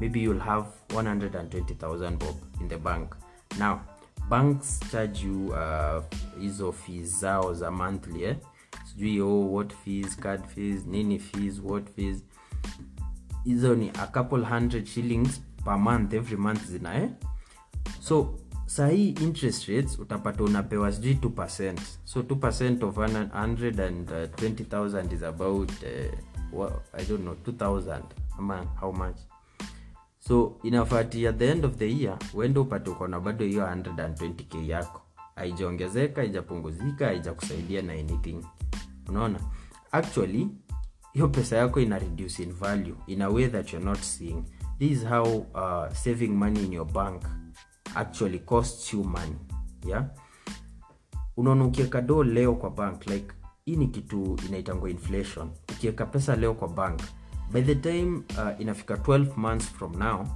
maybe 0.03 0.21
you'll 0.21 0.41
have 0.41 0.67
120000 0.91 2.19
bob 2.19 2.37
in 2.61 2.69
the 2.69 2.77
bank 2.77 3.17
now 3.59 3.81
banks 4.29 4.81
charge 4.91 5.27
you 5.27 5.55
hizo 6.41 6.69
uh, 6.69 6.75
fees 6.75 7.21
zao 7.21 7.55
za 7.55 7.71
monthly 7.71 8.25
eh? 8.25 8.37
sijui 8.85 9.21
oh, 9.21 9.55
what 9.55 9.75
fees 9.85 10.17
card 10.17 10.47
fees 10.47 10.87
nini 10.87 11.19
fees 11.19 11.61
what 11.65 11.91
fees 11.91 12.25
hizo 13.45 13.75
ni 13.75 13.91
a 13.91 14.07
couple 14.07 14.45
hundred 14.45 14.87
shillings 14.87 15.41
per 15.65 15.79
month 15.79 16.15
every 16.15 16.37
month 16.37 16.65
zina 16.65 16.95
eh? 16.95 17.11
so 18.01 18.39
sahii 18.67 19.09
interest 19.09 19.69
rates 19.69 19.99
utapata 19.99 20.45
unapewa 20.45 20.93
sijui 20.93 21.15
2 21.15 21.77
so 22.05 22.21
2 22.21 22.85
of 22.85 22.97
120000 22.97 25.15
is 25.15 25.23
about 25.23 25.71
uh, 25.71 25.79
well, 26.61 26.73
i 26.93 27.05
don't 27.05 27.23
know 27.23 27.35
2000 27.35 28.03
ama 28.39 28.65
how 28.81 28.93
much 28.93 29.17
so 30.29 30.59
inafuatia 30.63 31.31
at 31.31 31.39
the 31.39 31.51
end 31.51 31.65
of 31.65 31.77
the 31.77 31.99
year 31.99 32.19
uende 32.35 32.61
upate 32.61 32.91
ukona 32.91 33.21
bado 33.21 33.45
hiyo 33.45 33.67
120k 33.67 34.69
yako. 34.69 35.03
Haijaongezeka 35.35 36.21
haijapunguzika 36.21 37.07
haijakusaidia 37.07 37.83
na 37.83 37.93
anything. 37.93 38.41
Unaona? 39.09 39.41
Actually 39.93 40.49
hiyo 41.13 41.29
pesa 41.29 41.57
yako 41.57 41.81
ina 41.81 41.99
reduce 41.99 42.43
in 42.43 42.53
value 42.53 42.95
in 43.07 43.23
a 43.23 43.29
way 43.29 43.49
that 43.49 43.73
you're 43.73 43.91
not 43.91 43.99
seeing. 44.01 44.45
This 44.79 44.91
is 44.93 45.07
how 45.09 45.39
uh, 45.39 45.93
saving 45.95 46.29
money 46.29 46.65
in 46.65 46.73
your 46.73 46.93
bank 46.93 47.23
actually 47.95 48.39
costs 48.39 48.93
you 48.95 49.05
money 49.05 49.37
yeah? 49.87 50.05
Unaona 51.37 51.65
ukiweka 51.65 52.01
do 52.01 52.25
leo 52.25 52.55
kwa 52.55 52.71
bank 52.71 53.07
like 53.07 53.35
hii 53.65 53.77
ni 53.77 53.87
kitu 53.89 54.39
inaitangwa 54.49 54.91
inflation. 54.91 55.51
Ukiweka 55.73 56.07
pesa 56.07 56.37
leo 56.37 56.55
kwa 56.55 56.69
bank 56.69 57.01
by 57.53 57.63
the 57.63 57.75
time 57.75 58.17
uh, 58.39 58.61
inafika 58.61 58.95
12 58.95 59.37
months 59.37 59.67
from 59.73 59.97
now 59.99 60.27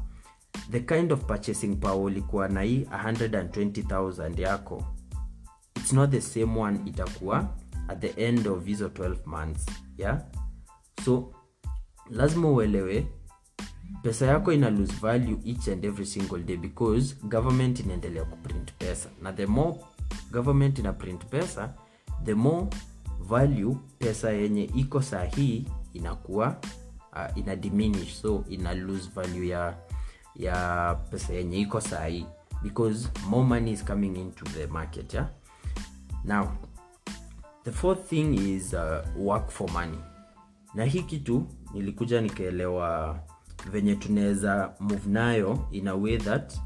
the 0.71 0.81
kind 0.81 1.13
of 1.13 1.25
purchasing 1.25 1.77
power 1.77 2.05
ulikuwa 2.05 2.49
na 2.49 2.63
hii 2.63 2.85
120000 2.85 4.41
yako. 4.41 4.85
It's 5.77 5.93
not 5.93 6.11
the 6.11 6.21
same 6.21 6.61
one 6.61 6.81
itakuwa 6.87 7.55
at 7.89 8.01
the 8.01 8.27
end 8.27 8.49
of 8.49 8.65
hizo 8.65 8.89
12 8.89 9.17
months 9.27 9.67
yeah? 9.99 10.23
So 11.05 11.33
lazima 12.11 12.49
uelewe 12.51 13.07
pesa 14.03 14.27
yako 14.27 14.53
ina 14.53 14.71
lose 14.71 14.93
value 14.93 15.39
each 15.45 15.69
and 15.69 15.85
every 15.85 16.07
single 16.07 16.43
day 16.43 16.57
because 16.57 17.17
government 17.23 17.81
inaendelea 17.81 18.25
kuprint 18.25 18.73
pesa. 18.73 19.09
Na 19.23 19.33
the 19.33 19.47
more 19.47 19.79
government 20.33 20.79
ina 20.79 20.93
print 20.93 21.25
pesa 21.27 21.75
the 22.25 22.35
more 22.35 22.67
value 23.29 23.77
pesa 23.99 24.31
yenye 24.31 24.65
iko 24.65 25.03
sahii 25.03 25.67
inakuwa 25.93 26.61
uh, 27.17 27.39
ina 27.39 27.57
diminish 27.57 28.21
so 28.21 28.45
ina 28.49 28.75
lose 28.75 29.11
value 29.15 29.49
ya 29.49 29.77
ya 30.37 30.95
pesa 31.11 31.33
yenye 31.33 31.59
iko 31.61 31.81
sahii 31.81 32.27
because 32.63 33.09
more 33.29 33.45
money 33.45 33.73
is 33.73 33.85
coming 33.85 34.17
into 34.17 34.45
the 34.45 34.67
market 34.67 35.15
yeah? 35.15 35.29
now 36.25 36.49
the 37.65 37.73
fourth 37.73 38.09
thing 38.09 38.35
is 38.35 38.75
uh, 38.75 39.03
work 39.17 39.51
for 39.51 39.71
money 39.71 39.99
na 40.75 40.85
hii 40.85 41.03
kitu 41.03 41.47
nilikuja 41.75 42.21
nikaelewa 42.21 43.19
venye 43.71 43.95
tunaweza 43.97 44.75
move 44.81 45.09
nayo 45.11 45.69
in 45.71 45.89
a 45.89 45.95
way 45.95 46.19
that 46.19 46.59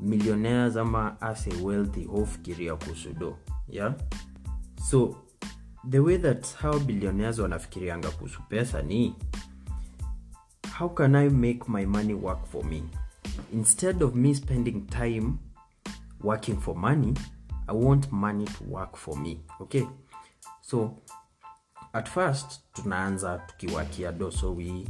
millionaires 0.00 0.76
ama 0.76 1.20
as 1.20 1.46
a 1.48 1.64
wealthy 1.64 2.04
hofikiria 2.04 2.76
kuhusu 2.76 3.36
yeah 3.68 3.94
so 4.90 5.16
the 5.90 5.98
way 5.98 6.18
that 6.18 6.56
how 6.62 6.78
billionaires 6.78 7.38
wanafikirianga 7.38 8.10
kuhusu 8.10 8.42
pesa 8.42 8.82
ni 8.82 9.14
how 10.78 10.88
can 10.88 11.14
i 11.14 11.28
make 11.28 11.68
my 11.68 11.86
money 11.86 12.14
work 12.14 12.46
for 12.46 12.64
me? 12.64 12.82
Instead 13.52 14.02
of 14.02 14.14
me 14.14 14.34
spending 14.34 14.86
time 14.86 15.38
working 16.22 16.60
for 16.60 16.76
money 16.76 17.14
i 17.68 17.72
want 17.72 18.12
money 18.12 18.44
to 18.44 18.64
work 18.64 18.96
for 18.96 19.16
me 19.16 19.40
okay? 19.60 19.86
So 20.62 21.02
at 21.92 22.08
first 22.08 22.60
tunaanza 22.72 23.38
tukiwakia 23.38 24.12
do 24.12 24.30
so 24.30 24.52
we 24.52 24.86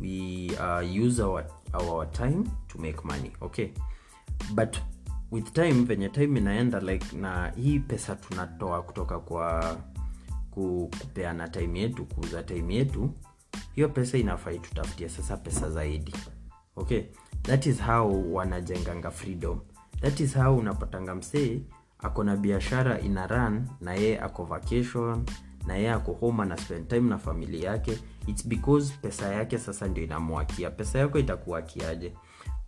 we 0.00 0.50
uh, 0.60 1.04
use 1.06 1.22
our, 1.22 1.44
our 1.72 2.10
time 2.12 2.44
to 2.68 2.78
make 2.78 3.04
money 3.04 3.32
okay? 3.42 3.72
But 4.54 4.78
with 5.30 5.52
time 5.52 5.84
venye 5.84 6.08
time 6.08 6.38
inaenda 6.38 6.80
like 6.80 7.16
na 7.16 7.52
hii 7.56 7.78
pesa 7.78 8.16
tunatoa 8.16 8.82
kutoka 8.82 9.18
kwa 9.18 9.76
ku, 10.50 10.90
kupeana 11.00 11.48
time 11.48 11.80
yetu 11.80 12.04
kuuza 12.06 12.42
time 12.42 12.74
yetu 12.74 13.10
hiyo 13.76 13.88
pesa 13.88 14.18
inafai 14.18 14.58
tutafutie 14.58 15.08
sasa 15.08 15.36
pesa 15.36 15.70
zaidi. 15.70 16.14
Okay 16.76 17.02
that 17.42 17.66
is 17.66 17.80
how 17.82 18.34
wanajenganga 18.34 19.10
freedom. 19.10 19.60
That 20.00 20.20
is 20.20 20.34
how 20.34 20.56
unapatanga 20.58 21.14
msee 21.14 21.60
ako 21.98 22.24
na 22.24 22.36
biashara 22.36 23.00
ina 23.00 23.26
run 23.26 23.68
na 23.80 23.94
yeye 23.94 24.20
ako 24.20 24.44
vacation 24.44 25.24
na 25.66 25.74
yeye 25.76 25.90
ako 25.92 26.12
home 26.12 26.42
ana 26.42 26.56
spend 26.56 26.88
time 26.88 27.08
na 27.10 27.18
familia 27.18 27.70
yake. 27.70 27.98
Its 28.26 28.46
because 28.48 28.92
pesa 29.02 29.32
yake 29.34 29.58
sasa 29.58 29.88
ndio 29.88 30.04
inamwakia. 30.04 30.70
Pesa 30.70 30.98
yako 30.98 31.18
itakuwakiaje 31.18 32.12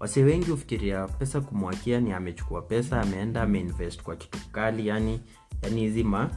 wase 0.01 0.23
wengi 0.25 0.51
hufikiria 0.51 1.07
pesa 1.09 1.41
kumwakia 1.41 2.01
ni 2.01 2.13
amechukua 2.13 2.63
pesa 2.63 3.01
ameenda 3.01 3.43
ameinvest 3.43 4.03
kwa 4.03 4.17
kitu 4.17 4.39
kali 4.53 4.87
yani 4.87 5.21
yani 5.63 5.81
hizi 5.81 6.05
ma 6.05 6.31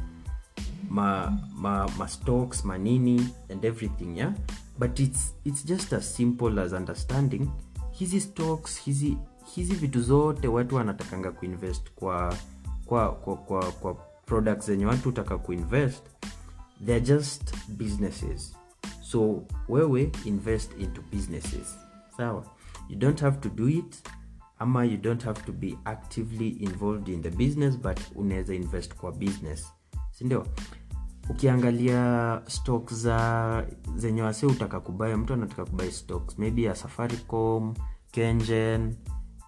ma, 0.89 1.37
ma, 1.55 1.87
ma 1.97 2.07
stocks 2.07 2.65
manini 2.65 3.29
and 3.51 3.65
everything 3.65 4.17
yeah 4.17 4.33
but 4.79 4.99
it's, 4.99 5.35
it's 5.45 5.65
just 5.65 5.93
as 5.93 6.15
simple 6.15 6.59
as 6.61 6.73
understanding 6.73 7.49
hizi 7.91 8.21
stocks 8.21 8.81
hizi 8.81 9.17
hizi 9.55 9.73
vitu 9.75 10.01
zote 10.01 10.47
watu 10.47 10.75
wanatakanga 10.75 11.31
kuinvest 11.31 11.91
kwa 11.95 12.35
kwa 12.85 13.11
kwa, 13.11 13.35
kwa, 13.37 13.71
kwa 13.71 13.93
products 14.25 14.65
zenye 14.65 14.85
watu 14.85 15.09
utaka 15.09 15.37
kuinvest 15.37 16.03
theyare 16.85 17.05
just 17.05 17.55
businesses. 17.67 18.55
So 19.01 19.43
wewe 19.69 20.11
invest 20.25 20.71
into 20.79 21.01
businesses. 21.11 21.77
Sawa? 22.17 22.45
You 22.89 22.95
don't 22.97 23.21
have 23.21 23.37
to 23.37 23.49
do 23.49 23.69
it 23.69 24.03
ama 24.59 24.85
you 24.85 24.97
don't 24.97 25.23
have 25.23 25.41
to 25.45 25.51
be 25.51 25.77
actively 25.85 26.49
involved 26.49 27.07
in 27.09 27.21
the 27.21 27.29
business 27.29 27.77
but 27.77 27.99
unaweza 28.15 28.55
invest 28.55 28.95
kwa 28.95 29.11
business. 29.11 29.73
Sindio 30.11 30.47
ukiangalia 31.29 32.41
stock 32.47 32.93
za 32.93 33.65
zenye 33.95 34.21
wase 34.21 34.45
utaka 34.45 34.79
kubai 34.79 35.15
mtu 35.15 35.33
anataka 35.33 35.65
kubai 35.65 35.91
stocks 35.91 36.37
maybe 36.39 36.61
ya 36.61 36.75
safaricom 36.75 37.73
kengen 38.11 38.95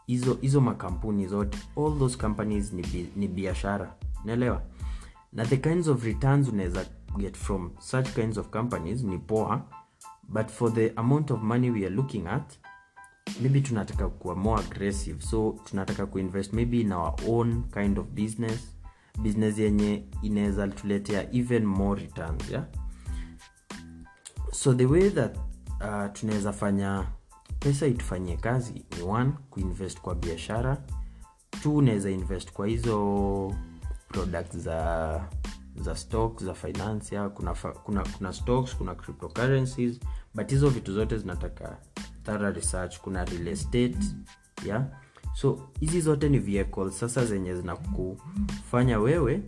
hizo 0.08 0.38
hizo 0.42 0.62
makampuni 0.62 1.28
zote. 1.28 1.58
All 1.78 2.00
those 2.00 2.18
companies 2.18 2.74
ni, 2.74 2.82
bi, 2.82 3.10
ni 3.16 3.28
biashara. 3.28 3.96
Naelewa 4.26 4.62
na 5.34 5.46
the 5.46 5.58
kinds 5.58 5.88
of 5.88 6.04
returns 6.04 6.50
unaweza 6.50 6.86
get 7.18 7.38
from 7.38 7.72
such 7.80 8.10
kinds 8.14 8.38
of 8.38 8.50
companies 8.50 9.04
ni 9.04 9.18
poa 9.18 9.62
but 10.30 10.48
for 10.50 10.74
the 10.74 10.90
amount 10.96 11.32
of 11.32 11.42
money 11.42 11.70
we 11.70 11.86
are 11.86 11.96
looking 11.96 12.28
at 12.28 12.54
maybe 13.42 13.62
tunataka 13.62 14.10
kuwa 14.10 14.36
more 14.36 14.64
aggressive. 14.64 15.22
So 15.22 15.56
tunataka 15.64 16.06
kuinvest 16.06 16.54
maybe 16.54 16.82
in 16.82 16.92
our 16.92 17.14
own 17.28 17.64
kind 17.74 18.00
of 18.00 18.08
business 18.08 18.73
business 19.20 19.58
yenye 19.58 20.04
inaweza 20.22 20.68
tuletea 20.68 21.32
even 21.34 21.66
more 21.66 22.02
returns 22.02 22.50
yeah? 22.50 22.66
so 24.52 24.74
the 24.74 24.86
way 24.86 25.10
that 25.10 25.38
uh, 25.82 26.12
tunaweza 26.14 26.54
fanya 26.54 27.08
pesa 27.60 27.88
itufanyie 27.88 28.38
kazi 28.38 28.74
ni 28.98 29.04
one 29.04 29.32
kuinvest 29.50 30.02
kwa 30.02 30.16
biashara. 30.16 30.78
Two 31.64 31.76
unaweza 31.76 32.10
invest 32.12 32.52
kwa 32.52 32.68
hizo 32.68 33.56
products 34.08 34.58
za 34.58 35.22
za 35.76 35.96
stock 35.96 36.44
za 36.44 36.54
finance 36.54 37.30
kuna, 37.30 37.54
fa, 37.54 37.72
kuna 37.72 38.04
kuna 38.18 38.34
stocks 38.34 38.76
kuna 38.76 38.96
cryptocurrencies. 38.96 40.00
But 40.36 40.50
hizo 40.50 40.70
vitu 40.70 40.94
zote 40.94 41.18
zinataka 41.18 41.78
thorough 42.24 42.56
research. 42.56 43.00
Kuna 43.00 43.26
real 43.26 43.48
estate 43.48 43.98
yeah 44.66 44.86
so 45.34 45.60
hizi 45.80 46.02
zote 46.02 46.30
ni 46.30 46.40
vehicles. 46.40 47.00
Sasa 47.00 47.26
zenye 47.26 47.56
zinakufanya 47.56 49.00
wewe 49.00 49.42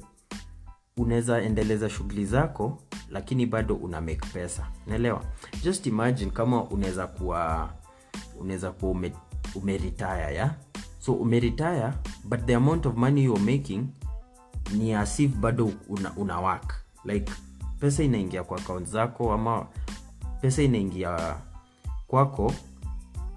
unaweza 0.98 1.42
endeleza 1.42 1.90
shughuli 1.90 2.26
zako 2.26 2.78
lakini 3.10 3.46
bado 3.46 3.76
una 3.76 4.02
make 4.02 4.28
pesa. 4.34 4.68
Naelewa 4.88 5.24
just 5.64 5.86
imagine 5.86 6.32
kama 6.32 6.64
unaweza 6.64 7.08
kuwa 7.08 7.70
unaweza 8.40 8.72
kuwa 8.72 8.92
ume, 8.92 9.82
ya 10.00 10.56
so 11.00 11.14
umeretire 11.14 11.94
but 12.24 12.46
the 12.46 12.56
amount 12.56 12.86
of 12.86 12.96
money 12.96 13.24
you're 13.24 13.58
making 13.58 13.88
ni 14.78 14.94
asif 14.94 15.32
bado 15.36 15.72
una, 15.90 16.14
una 16.18 16.40
work. 16.40 16.74
Like 17.06 17.32
pesa 17.80 18.04
inaingia 18.04 18.44
kwa 18.44 18.58
account 18.58 18.88
zako 18.88 19.34
ama 19.34 19.68
pesa 20.42 20.62
inaingia 20.62 21.36
kwako 22.08 22.54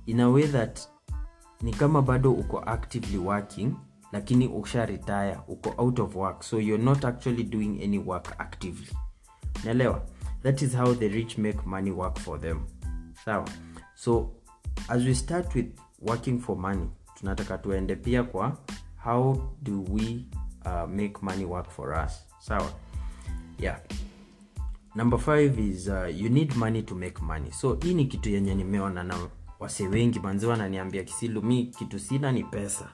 in 0.07 0.21
a 0.21 0.29
way 0.29 0.47
that 0.49 0.81
ni 1.63 1.73
kama 1.73 2.03
bado 2.03 2.33
uko 2.33 2.59
actively 2.67 3.19
working 3.19 3.73
lakini 4.13 4.49
usha 4.49 4.87
retire 4.87 5.39
uko 5.49 5.75
out 5.79 5.99
of 5.99 6.17
work 6.17 6.43
so 6.43 6.61
you're 6.61 6.85
not 6.85 7.05
actually 7.05 7.45
doing 7.45 7.83
any 7.83 7.99
work 7.99 8.35
actively. 8.39 8.89
Naelewa? 9.65 10.03
That 10.43 10.63
is 10.63 10.75
how 10.77 10.95
the 10.95 11.09
rich 11.09 11.39
make 11.39 11.59
money 11.67 11.91
work 11.91 12.19
for 12.19 12.41
them. 12.41 12.67
Sawa? 13.25 13.45
So 13.95 14.31
as 14.89 15.05
we 15.05 15.15
start 15.15 15.55
with 15.55 15.67
working 16.01 16.39
for 16.41 16.57
money 16.57 16.89
tunataka 17.15 17.59
tuende 17.59 17.97
pia 17.97 18.23
kwa 18.23 18.57
how 18.97 19.37
do 19.63 19.85
we 19.91 20.25
uh, 20.67 20.87
make 20.89 21.15
money 21.23 21.45
work 21.45 21.71
for 21.71 21.95
us. 22.05 22.23
Sawa? 22.41 22.73
Yeah. 23.59 23.79
Number 24.95 25.19
five 25.19 25.59
is 25.59 25.89
uh, 25.89 26.07
you 26.15 26.29
need 26.29 26.57
money 26.57 26.83
to 26.83 26.95
make 26.95 27.21
money. 27.23 27.51
So 27.53 27.75
hii 27.83 27.95
ni 27.95 28.05
kitu 28.05 28.31
yenye 28.31 28.55
nimeona 28.55 29.05
na 29.05 29.15
wase 29.61 29.89
wengi 29.89 30.21
manzi 30.21 30.47
wananiambia 30.47 31.05
kisilu 31.05 31.43
mi 31.43 31.67
kitu 31.67 31.99
sina 31.99 32.33
ni 32.33 32.45
pesa. 32.45 32.89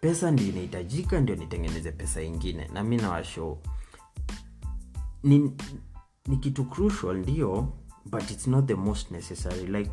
Pesa 0.00 0.30
ndio 0.30 0.46
inahitajika 0.46 1.20
ndio 1.20 1.36
nitengeneze 1.36 1.92
pesa 1.92 2.22
ingine 2.22 2.68
na 2.72 2.82
mi 2.84 2.96
nawasho 2.96 3.58
ni, 5.22 5.52
ni 6.26 6.36
kitu 6.36 6.64
crucial 6.64 7.16
ndio 7.16 7.68
but 8.04 8.30
it's 8.30 8.46
not 8.46 8.66
the 8.66 8.74
most 8.74 9.10
necessary. 9.10 9.66
Like 9.66 9.90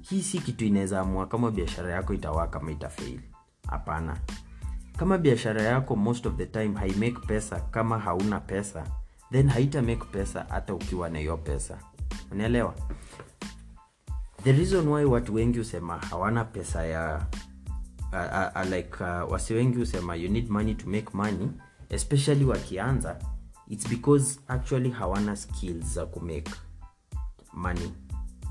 hii 0.00 0.22
si 0.22 0.38
kitu 0.38 0.64
inaweza 0.64 1.00
amua 1.00 1.26
kama 1.26 1.50
biashara 1.50 1.92
yako 1.92 2.14
itawaka 2.14 2.58
kama 2.58 2.70
itafail. 2.72 3.20
Hapana. 3.66 4.16
Kama 4.96 5.18
biashara 5.18 5.62
yako 5.62 5.96
most 5.96 6.26
of 6.26 6.34
the 6.36 6.46
time 6.46 6.74
haimake 6.78 7.26
pesa 7.26 7.60
kama 7.60 7.98
hauna 7.98 8.40
pesa 8.40 8.86
then 9.32 9.48
haita 9.48 9.82
make 9.82 10.04
pesa 10.12 10.46
hata 10.48 10.74
ukiwa 10.74 11.08
na 11.10 11.18
hiyo 11.18 11.36
pesa. 11.36 11.78
Unaelewa 12.32 12.74
the 14.44 14.52
reason 14.52 14.88
why 14.88 15.04
watu 15.04 15.34
wengi 15.34 15.58
husema 15.58 15.98
hawana 15.98 16.44
pesa 16.44 16.86
ya 16.86 17.26
uh, 18.12 18.18
uh, 18.18 18.62
uh, 18.62 18.70
like 18.72 19.04
uh, 19.04 19.32
wasi 19.32 19.54
wengi 19.54 19.78
husema 19.78 20.16
you 20.16 20.28
need 20.30 20.48
money 20.50 20.74
to 20.74 20.86
make 20.90 21.06
money 21.12 21.48
especially 21.88 22.44
wakianza 22.44 23.18
its 23.68 23.88
because 23.88 24.40
actually 24.48 24.90
hawana 24.90 25.36
skills 25.36 25.94
za 25.94 26.06
kumake 26.06 26.50
money. 27.52 27.92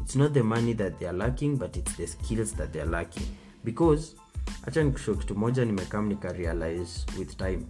It's 0.01 0.15
not 0.15 0.33
the 0.33 0.43
money 0.43 0.73
that 0.73 0.99
they 0.99 1.07
are 1.07 1.17
lacking 1.17 1.57
but 1.57 1.75
it's 1.77 1.95
the 1.97 2.07
skills 2.07 2.53
that 2.55 2.71
they 2.71 2.81
are 2.81 2.89
lacking. 2.91 3.27
Because 3.63 4.15
hacha 4.65 4.83
nikusho 4.83 5.15
kitu 5.15 5.35
moja 5.35 5.65
nimekam 5.65 6.07
nikarealize 6.07 7.05
with 7.19 7.37
time. 7.37 7.65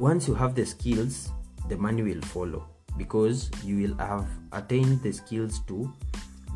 Once 0.00 0.28
you 0.30 0.34
have 0.34 0.54
the 0.54 0.66
skills 0.66 1.32
the 1.68 1.76
money 1.76 2.02
will 2.02 2.22
follow. 2.22 2.62
Because 2.96 3.50
you 3.64 3.76
will 3.76 3.94
have 3.96 4.26
attained 4.50 5.02
the 5.02 5.12
skills 5.12 5.66
to 5.66 5.90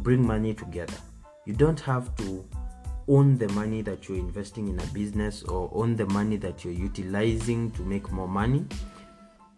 bring 0.05 0.25
money 0.27 0.53
together. 0.55 0.99
You 1.47 1.55
don't 1.55 1.81
have 1.81 2.15
to 2.17 2.45
own 3.09 3.39
the 3.39 3.49
money 3.49 3.83
that 3.83 4.07
you're 4.09 4.19
investing 4.19 4.69
in 4.69 4.79
a 4.79 4.87
business 4.93 5.43
or 5.45 5.71
own 5.73 5.97
the 5.97 6.07
money 6.07 6.37
that 6.37 6.63
you're 6.65 6.75
utilizing 6.85 7.71
to 7.73 7.83
make 7.83 8.13
more 8.13 8.29
money. 8.29 8.67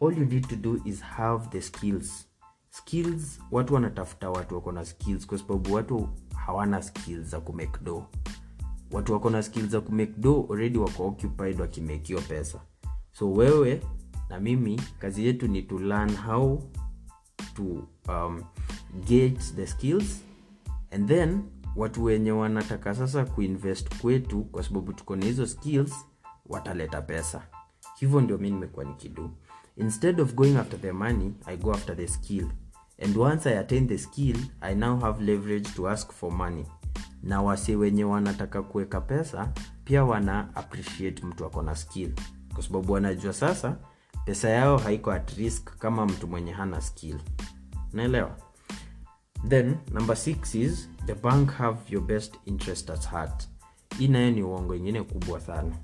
All 0.00 0.12
you 0.12 0.24
need 0.24 0.48
to 0.48 0.56
do 0.56 0.80
is 0.85 1.00
have 1.00 1.50
the 1.50 1.61
skills. 1.61 2.26
Skills 2.70 3.40
watu 3.50 3.74
wanatafuta 3.74 4.30
watu 4.30 4.54
wako 4.54 4.72
na 4.72 4.85
skills 4.85 5.26
kwa 5.26 5.38
sababu 5.38 5.74
watu 5.74 6.09
hawana 6.35 6.82
skills 6.82 7.28
za 7.28 7.40
kumake 7.40 7.78
do. 7.82 8.06
Watu 8.92 9.12
wako 9.12 9.30
na 9.30 9.42
skills 9.42 9.68
za 9.68 9.80
kumake 9.80 10.12
do 10.16 10.46
already 10.50 10.78
wako 10.78 11.06
occupied 11.06 11.61
wakimake 11.61 12.06
hiyo 12.06 12.20
pesa. 12.20 12.61
So 13.12 13.32
wewe 13.32 13.82
na 14.28 14.40
mimi 14.40 14.80
kazi 14.98 15.26
yetu 15.26 15.48
ni 15.48 15.62
to 15.62 15.78
learn 15.78 16.16
how 16.16 16.62
to 17.54 17.88
um, 18.09 18.42
get 19.06 19.38
the 19.56 19.66
skills 19.66 20.26
and 20.90 21.09
then 21.09 21.42
watu 21.77 22.05
wenye 22.05 22.33
wanataka 22.33 22.94
sasa 22.94 23.25
kuinvest 23.25 23.96
kwetu 24.01 24.44
kwa 24.44 24.62
sababu 24.62 24.92
tuko 24.92 25.16
na 25.16 25.25
hizo 25.27 25.46
skills 25.46 25.94
wataleta 26.46 27.03
pesa. 27.03 27.42
Hivyo 27.96 28.20
ndio 28.20 28.38
mi 28.38 28.51
nimekuwa 28.51 28.85
nikidu 28.85 29.31
instead 29.77 30.20
of 30.20 30.35
going 30.35 30.57
after 30.57 30.81
the 30.81 30.92
money 30.92 31.33
i 31.46 31.57
go 31.57 31.72
after 31.72 31.96
the 31.96 32.09
skill. 32.09 32.46
And 33.03 33.16
once 33.16 33.51
i 33.51 33.59
attain 33.59 33.88
the 33.88 33.99
skill 33.99 34.37
i 34.61 34.75
now 34.75 35.01
have 35.01 35.25
leverage 35.25 35.70
to 35.77 35.88
ask 35.88 36.12
for 36.12 36.33
money. 36.33 36.64
Na 37.22 37.42
wase 37.42 37.77
wenye 37.77 38.05
wanataka 38.05 38.62
kuweka 38.62 39.01
pesa 39.01 39.53
pia 39.85 40.05
wana 40.05 40.57
appreciate 40.57 41.27
mtu 41.27 41.44
ako 41.46 41.62
na 41.62 41.77
skill. 41.77 42.12
Kwa 42.55 42.62
sababu 42.62 42.92
wanajua 42.92 43.33
sasa 43.33 43.77
pesa 44.25 44.49
yao 44.49 44.79
haiko 44.79 45.12
at 45.12 45.31
risk 45.31 45.77
kama 45.79 46.07
mtu 46.07 46.27
mwenye 46.29 46.53
hana 46.53 46.81
skill. 46.81 47.18
Naelewa 47.92 48.37
then 49.48 49.78
number 49.92 50.16
six 50.16 50.54
is 50.54 50.88
the 51.06 51.14
bank 51.14 51.50
have 51.52 51.78
your 51.88 52.02
best 52.02 52.35
interest 52.46 52.90
at 52.90 53.04
heart. 53.06 53.48
Hii 53.98 54.09
nayo 54.09 54.30
ni 54.30 54.42
uongo 54.42 54.74
ingine 54.74 55.02
kubwa 55.02 55.40
sana. 55.40 55.76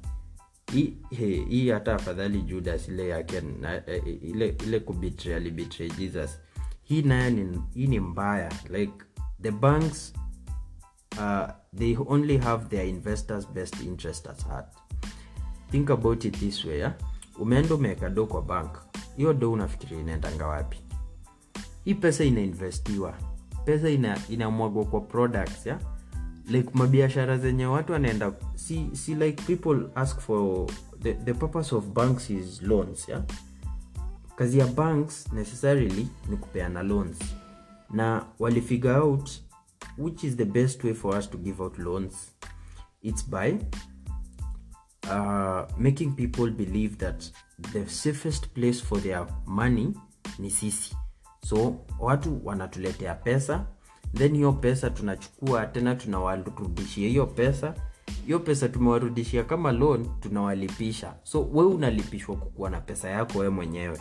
Hii 1.48 1.70
hata 1.70 1.94
afadhali 1.94 2.42
judas 2.42 2.88
ile 2.88 3.08
yake 3.08 3.40
na, 3.40 3.90
eh, 3.90 4.02
ile, 4.22 4.48
ile 4.66 4.80
kubitray 4.80 5.50
jesus. 5.98 6.38
Hii 6.82 7.02
nayo 7.02 7.62
hii 7.74 7.86
ni 7.86 8.00
mbaya. 8.00 8.52
Like 8.70 8.92
the 9.42 9.50
banks 9.50 10.12
uh, 11.18 11.48
they 11.78 11.96
only 12.06 12.38
have 12.38 12.68
their 12.68 12.86
investors 12.86 13.48
best 13.48 13.80
interest 13.80 14.26
at 14.26 14.46
heart. 14.46 14.66
Think 15.70 15.90
about 15.90 16.24
it 16.24 16.38
this 16.38 16.64
way 16.64 16.78
yeah? 16.78 16.94
umeenda 17.38 17.74
umeweka 17.74 18.10
do 18.10 18.26
kwa 18.26 18.42
bank. 18.42 18.78
Hiyo 19.16 19.32
do 19.32 19.52
unafikiria 19.52 20.00
inaendanga 20.00 20.46
wapi? 20.46 20.78
Hii 21.84 21.94
pesa 21.94 22.24
inainvestiwa 22.24 23.14
pesa 23.64 23.90
ina 23.90 24.18
inamwagwa 24.28 24.84
kwa 24.84 25.00
products 25.00 25.66
ya? 25.66 25.78
Like 26.48 26.70
mabiashara 26.74 27.38
zenye 27.38 27.66
watu 27.66 27.92
wanaenda 27.92 28.32
si, 28.54 28.90
si 28.92 29.14
like 29.14 29.42
people 29.42 29.86
ask 29.94 30.20
for 30.20 30.66
the, 31.02 31.14
the 31.14 31.34
purpose 31.34 31.74
of 31.74 31.84
banks 31.86 32.30
is 32.30 32.62
loans 32.62 33.08
ya? 33.08 33.22
Kazi 34.36 34.58
ya 34.58 34.66
banks 34.66 35.32
necessarily 35.32 36.08
ni 36.30 36.36
kupeana 36.36 36.82
loans. 36.82 37.18
Na 37.90 38.24
walifigure 38.38 38.94
out 38.94 39.30
which 39.98 40.24
is 40.24 40.36
the 40.36 40.44
best 40.44 40.84
way 40.84 40.94
for 40.94 41.18
us 41.18 41.30
to 41.30 41.38
give 41.38 41.62
out 41.62 41.78
loans. 41.78 42.14
It's 43.02 43.22
by 43.28 43.58
uh, 45.10 45.66
making 45.78 46.14
people 46.16 46.50
believe 46.50 46.96
that 46.98 47.30
the 47.72 47.86
safest 47.88 48.54
place 48.54 48.80
for 48.80 48.98
their 49.02 49.26
money 49.46 49.94
ni 50.38 50.50
sisi 50.50 50.96
so 51.44 51.74
watu 52.00 52.40
wanatuletea 52.44 53.14
pesa 53.14 53.64
then 54.14 54.34
hiyo 54.34 54.52
pesa 54.52 54.90
tunachukua 54.90 55.66
tena 55.66 55.94
tunawarudishia. 55.94 57.08
Hiyo 57.08 57.26
pesa 57.26 57.74
hiyo 58.26 58.38
pesa 58.38 58.68
tumewarudishia 58.68 59.44
kama 59.44 59.72
loan 59.72 60.06
tunawalipisha. 60.20 61.14
So 61.22 61.48
we 61.52 61.64
unalipishwa 61.64 62.36
kukuwa 62.36 62.70
na 62.70 62.80
pesa 62.80 63.10
yako 63.10 63.38
we 63.38 63.48
mwenyewe. 63.48 63.98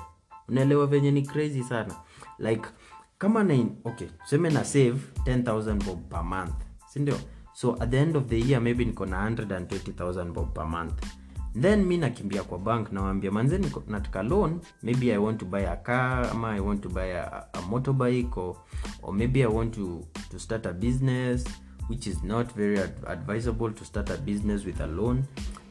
Unaelewa 0.49 0.87
venye 0.87 1.11
ni 1.11 1.21
crazy 1.21 1.63
sana. 1.63 1.95
Like 2.39 2.69
kama 3.17 3.43
na 3.43 3.65
okay 3.85 4.07
tuseme 4.23 4.49
na 4.49 4.63
save 4.65 4.97
10000 5.25 5.83
bob 5.85 6.09
per 6.09 6.23
month 6.23 6.53
sindio 6.87 7.15
so 7.53 7.75
at 7.79 7.89
the 7.89 7.97
end 7.97 8.17
of 8.17 8.25
the 8.25 8.39
year 8.39 8.61
maybe 8.61 8.85
niko 8.85 9.05
na 9.05 9.29
120000 9.29 10.31
bob 10.31 10.53
per 10.53 10.65
month 10.67 11.03
then 11.53 11.85
mi 11.85 11.97
nakimbia 11.97 12.43
kwa 12.43 12.59
bank 12.59 12.91
nawambia 12.91 13.31
manze 13.31 13.59
nataka 13.87 14.23
loan. 14.23 14.59
Maybe 14.83 15.13
i 15.13 15.17
want 15.17 15.39
to 15.39 15.45
buy 15.45 15.67
a 15.67 15.75
car 15.75 16.29
ama 16.31 16.49
i 16.51 16.59
want 16.59 16.81
to 16.81 16.89
buy 16.89 17.11
a, 17.17 17.45
a 17.53 17.61
motorbike 17.61 18.37
or, 18.37 18.55
or 19.03 19.13
maybe 19.13 19.43
i 19.43 19.47
want 19.47 19.73
to, 19.75 20.07
to 20.29 20.39
start 20.39 20.65
a 20.65 20.73
business 20.73 21.43
which 21.89 22.07
is 22.07 22.23
not 22.23 22.53
very 22.55 22.79
ad 22.79 22.93
advisable 23.07 23.71
to 23.71 23.85
start 23.85 24.09
a 24.09 24.17
business 24.17 24.65
with 24.65 24.81
a 24.81 24.87
loan. 24.87 25.23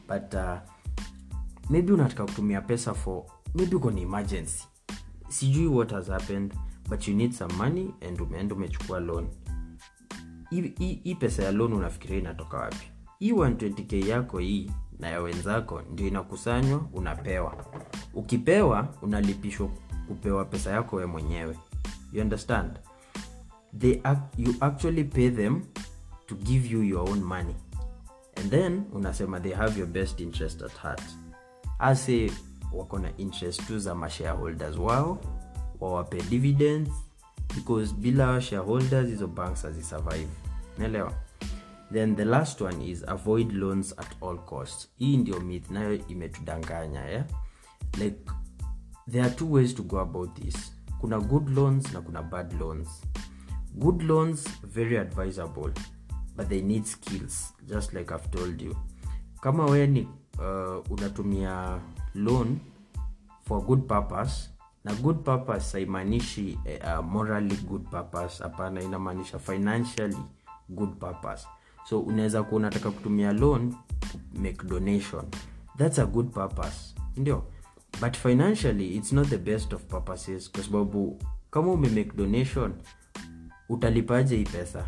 But 0.07 0.35
uh, 0.35 0.57
maybe 1.69 1.93
unataka 1.93 2.25
kutumia 2.25 2.61
pesa 2.61 2.93
for 2.93 3.25
maybe 3.55 3.75
uko 3.75 3.91
ni 3.91 4.01
emergency. 4.01 4.63
Sijui 5.29 5.67
what 5.67 5.91
has 5.91 6.07
happened 6.07 6.53
but 6.89 7.07
you 7.07 7.13
need 7.15 7.33
some 7.33 7.53
money 7.57 7.93
and 8.07 8.21
umeenda 8.21 8.55
umechukua 8.55 8.99
loan. 8.99 9.27
Hii 10.79 11.15
pesa 11.19 11.43
ya 11.43 11.51
loan 11.51 11.73
unafikiria 11.73 12.17
inatoka 12.19 12.57
wapi? 12.57 12.91
Hii 13.19 13.31
120k 13.31 14.07
yako 14.07 14.37
hii 14.39 14.71
na 15.01 15.09
ya 15.09 15.21
wenzako 15.21 15.81
ndio 15.81 16.07
inakusanywa 16.07 16.81
unapewa. 16.93 17.65
Ukipewa 18.13 18.87
unalipishwa 19.01 19.69
kupewa 20.07 20.45
pesa 20.45 20.71
yako 20.71 20.95
we 20.95 21.05
mwenyewe. 21.05 21.57
You 22.13 22.21
understand? 22.21 22.71
They 23.79 24.01
you 24.37 24.55
actually 24.59 25.03
pay 25.03 25.29
them 25.29 25.61
to 26.27 26.35
give 26.35 26.67
you 26.69 26.83
your 26.83 27.09
own 27.09 27.23
money. 27.23 27.55
And 28.35 28.49
then 28.51 28.83
unasema 28.93 29.39
they 29.39 29.53
have 29.53 29.79
your 29.79 29.89
best 29.89 30.19
interest 30.19 30.61
at 30.61 30.77
heart. 30.77 31.01
Ase 31.79 32.31
wako 32.73 32.99
na 32.99 33.17
interest 33.17 33.67
tu 33.67 33.79
za 33.79 33.95
mashareholders 33.95 34.77
wao 34.77 35.17
wawape 35.79 36.21
dividends 36.21 36.89
because 37.55 37.93
bila 37.93 38.41
shareholders 38.41 39.09
hizo 39.09 39.27
banks 39.27 39.61
hazisurvive. 39.63 40.27
Naelewa 40.77 41.13
then 41.91 42.15
the 42.15 42.25
last 42.25 42.61
one 42.61 42.81
is 42.81 43.03
avoid 43.07 43.51
loans 43.53 43.93
at 43.97 44.07
all 44.21 44.37
costs. 44.37 44.87
Hii 44.99 45.17
ndio 45.17 45.39
myth 45.39 45.71
nayo 45.71 46.07
imetudanganya 46.07 47.05
yeah? 47.05 47.25
like 47.99 48.17
there 49.11 49.23
are 49.25 49.35
two 49.35 49.51
ways 49.51 49.75
to 49.75 49.83
go 49.83 49.99
about 49.99 50.35
this. 50.41 50.71
Kuna 51.01 51.19
good 51.19 51.49
loans 51.49 51.93
na 51.93 52.01
kuna 52.01 52.21
bad 52.23 52.53
loans. 52.59 52.87
Good 53.79 54.03
loans 54.03 54.47
very 54.63 54.97
advisable 54.97 55.71
but 56.35 56.49
they 56.49 56.61
need 56.61 56.85
skills 56.87 57.53
just 57.67 57.93
like 57.93 58.11
i've 58.13 58.31
told 58.31 58.61
you. 58.61 58.75
Kama 59.41 59.65
we 59.65 59.87
ni 59.87 60.07
uh, 60.39 60.83
unatumia 60.91 61.79
loan 62.15 62.59
for 63.43 63.65
good 63.65 63.87
purpose 63.87 64.49
na 64.83 64.93
good 64.93 65.23
purpose 65.23 65.77
haimaanishi 65.77 66.59
uh, 66.83 67.01
morally 67.05 67.55
good 67.55 67.83
purpose. 67.89 68.43
Hapana 68.43 68.81
inamaanisha 68.81 69.39
financially 69.39 70.17
good 70.69 70.95
purpose 70.99 71.47
so 71.89 71.99
unaweza 71.99 72.43
kuwa 72.43 72.59
unataka 72.59 72.91
kutumia 72.91 73.33
loan 73.33 73.73
make 74.33 74.67
donation. 74.67 75.25
That's 75.77 75.99
a 75.99 76.05
good 76.05 76.29
purpose. 76.29 76.95
Ndio. 77.17 77.43
But 78.01 78.17
financially 78.17 78.95
it's 78.95 79.11
not 79.11 79.27
the 79.27 79.37
best 79.37 79.73
of 79.73 79.83
purposes 79.83 80.51
kwa 80.51 80.63
sababu 80.63 81.19
kama 81.51 81.71
umemake 81.71 82.11
donation 82.15 82.73
utalipaje 83.69 84.37
hii 84.37 84.43
pesa? 84.43 84.85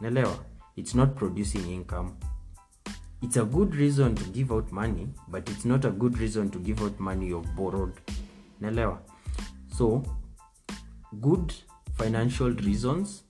Naelewa 0.00 0.38
it's 0.76 0.94
not 0.94 1.14
producing 1.14 1.74
income. 1.74 2.10
It's 3.22 3.36
a 3.36 3.44
good 3.44 3.74
reason 3.74 4.14
to 4.14 4.24
give 4.24 4.54
out 4.54 4.72
money 4.72 5.08
but 5.28 5.48
it's 5.48 5.64
not 5.64 5.84
a 5.84 5.90
good 5.90 6.16
reason 6.16 6.50
to 6.50 6.58
give 6.58 6.84
out 6.84 7.00
money 7.00 7.28
you've 7.28 7.52
borrowed. 7.56 7.92
Naelewa 8.60 9.00
so 9.78 10.02
good 11.12 11.52
financial 11.98 12.54
reasons 12.56 13.24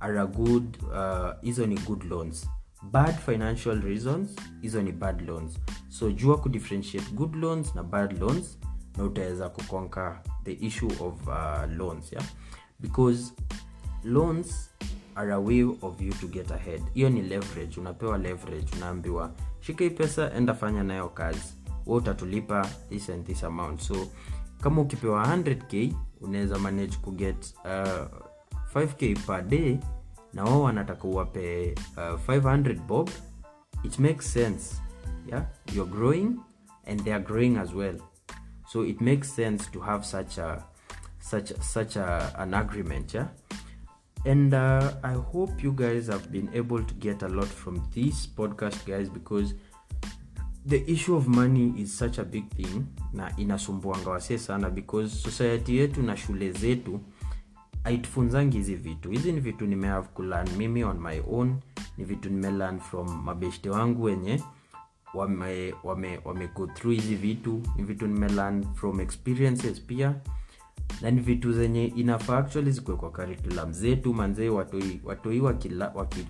are 0.00 0.20
a 0.20 0.26
good 0.26 0.76
uh, 0.82 1.30
hizo 1.42 1.66
ni 1.66 1.78
good 1.78 2.04
loans. 2.04 2.48
Bad 2.82 3.14
financial 3.18 3.80
reasons 3.80 4.36
hizo 4.62 4.82
ni 4.82 4.92
bad 4.92 5.20
loans. 5.28 5.58
So 5.88 6.10
jua 6.10 6.38
kudifferentiate 6.38 7.10
good 7.14 7.34
loans 7.34 7.74
na 7.74 7.82
bad 7.82 8.20
loans 8.20 8.58
na 8.96 9.04
utaweza 9.04 9.48
kuconquer 9.48 10.20
the 10.44 10.52
issue 10.52 10.90
of 11.00 11.26
uh, 11.26 11.76
loans 11.76 12.12
yeah? 12.12 12.24
Because 12.80 13.32
loans 14.04 14.70
are 15.14 15.32
a 15.32 15.38
way 15.40 15.62
of 15.82 16.00
you 16.00 16.12
to 16.12 16.26
get 16.26 16.50
ahead. 16.52 16.82
Hiyo 16.94 17.10
ni 17.10 17.22
leverage 17.22 17.80
unapewa 17.80 18.18
leverage 18.18 18.66
unaambiwa 18.76 19.30
shika 19.60 19.84
hii 19.84 19.90
pesa 19.90 20.32
enda 20.32 20.54
fanya 20.54 20.82
nayo 20.82 21.08
kazi. 21.08 21.54
We 21.86 21.96
utatulipa 21.96 22.68
this 22.88 23.10
and 23.10 23.26
this 23.26 23.44
amount. 23.44 23.80
So 23.80 23.96
kama 24.60 24.80
ukipewa 24.82 25.24
100k 25.36 25.92
unaweza 26.20 26.58
manage 26.58 26.96
kuget 26.96 27.54
uh, 27.64 28.25
5k 28.76 29.26
per 29.26 29.42
day 29.42 29.78
na 30.32 30.44
wao 30.44 30.62
wanataka 30.62 31.08
uwape 31.08 31.74
uh, 31.96 32.20
500 32.20 32.80
bob. 32.80 33.10
It 33.84 33.98
makes 33.98 34.32
sense. 34.32 34.76
Yeah 35.26 35.44
you're 35.74 35.90
growing 35.90 36.40
and 36.86 37.00
they 37.04 37.18
growing 37.18 37.56
as 37.56 37.72
well. 37.74 37.96
So 38.68 38.84
it 38.84 39.00
makes 39.00 39.32
sense 39.32 39.70
to 39.72 39.80
have 39.80 40.04
such 40.04 40.38
a 40.38 40.64
such 41.18 41.52
such 41.60 41.96
a, 41.96 42.32
an 42.38 42.54
agreement 42.54 43.14
yeah? 43.14 43.28
And 44.24 44.54
uh, 44.54 44.92
i 45.04 45.12
hope 45.12 45.62
you 45.62 45.72
guys 45.72 46.08
have 46.08 46.30
been 46.32 46.50
able 46.54 46.82
to 46.84 46.94
get 46.94 47.22
a 47.22 47.28
lot 47.28 47.46
from 47.48 47.82
this 47.94 48.26
podcast 48.26 48.84
guys 48.86 49.08
because 49.08 49.54
the 50.66 50.82
issue 50.90 51.16
of 51.16 51.28
money 51.28 51.72
is 51.78 51.92
such 51.98 52.18
a 52.18 52.24
big 52.24 52.48
thing 52.54 52.86
na 53.12 53.30
inasumbuanga 53.36 54.10
wasee 54.10 54.38
sana 54.38 54.70
because 54.70 55.22
society 55.22 55.76
yetu 55.76 56.02
na 56.02 56.16
shule 56.16 56.52
zetu 56.52 57.00
haitufunzangi 57.86 58.56
hizi 58.56 58.74
vitu. 58.74 59.10
Hizi 59.10 59.32
ni 59.32 59.40
vitu 59.40 59.66
nimehave 59.66 60.08
kulearn 60.14 60.48
mimi 60.58 60.84
on 60.84 60.98
my 61.00 61.20
own. 61.30 61.56
Ni 61.98 62.04
vitu 62.04 62.30
nimelearn 62.30 62.80
from 62.80 63.22
mabeshte 63.24 63.70
wangu 63.70 64.02
wenye 64.02 64.42
wame, 65.14 65.74
wame, 65.84 66.20
wame 66.24 66.48
through 66.66 66.94
hizi 66.96 67.14
vitu. 67.14 67.62
Ni 67.76 67.82
vitu 67.82 68.06
nimelearn 68.06 68.64
from 68.74 69.00
experiences 69.00 69.80
pia. 69.80 70.14
Na 71.00 71.10
ni 71.10 71.20
vitu 71.20 71.52
zenye 71.52 71.86
inafaa 71.86 72.38
actually 72.38 72.70
zikuwe 72.70 72.96
kwa 72.96 73.10
zetu 73.72 74.14
manzee 74.14 74.48
watoi, 74.48 75.00
watoi 75.04 75.40
wakila- 75.40 75.92
waki- 75.94 76.26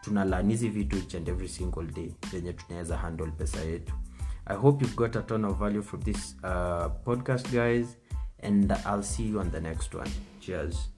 tuna 0.00 0.24
up 0.24 0.50
hizi 0.52 0.68
vitu 0.68 0.96
each 0.96 1.14
and 1.14 1.28
every 1.28 1.48
single 1.48 1.84
day 1.86 2.14
zenye 2.30 2.52
tunaweza 2.52 2.96
handle 2.98 3.26
pesa 3.30 3.60
yetu. 3.60 3.94
I 4.46 4.56
hope 4.56 4.84
you've 4.84 4.96
got 4.96 5.16
a 5.16 5.22
ton 5.22 5.44
of 5.44 5.58
value 5.58 5.82
from 5.82 6.02
this 6.02 6.36
uh, 6.44 6.92
podcast 7.04 7.50
guys 7.52 7.98
and 8.40 8.72
i'll 8.84 9.02
see 9.02 9.24
you 9.24 9.40
on 9.40 9.50
the 9.50 9.60
next 9.60 9.94
one. 9.94 10.10
Cheers 10.40 10.88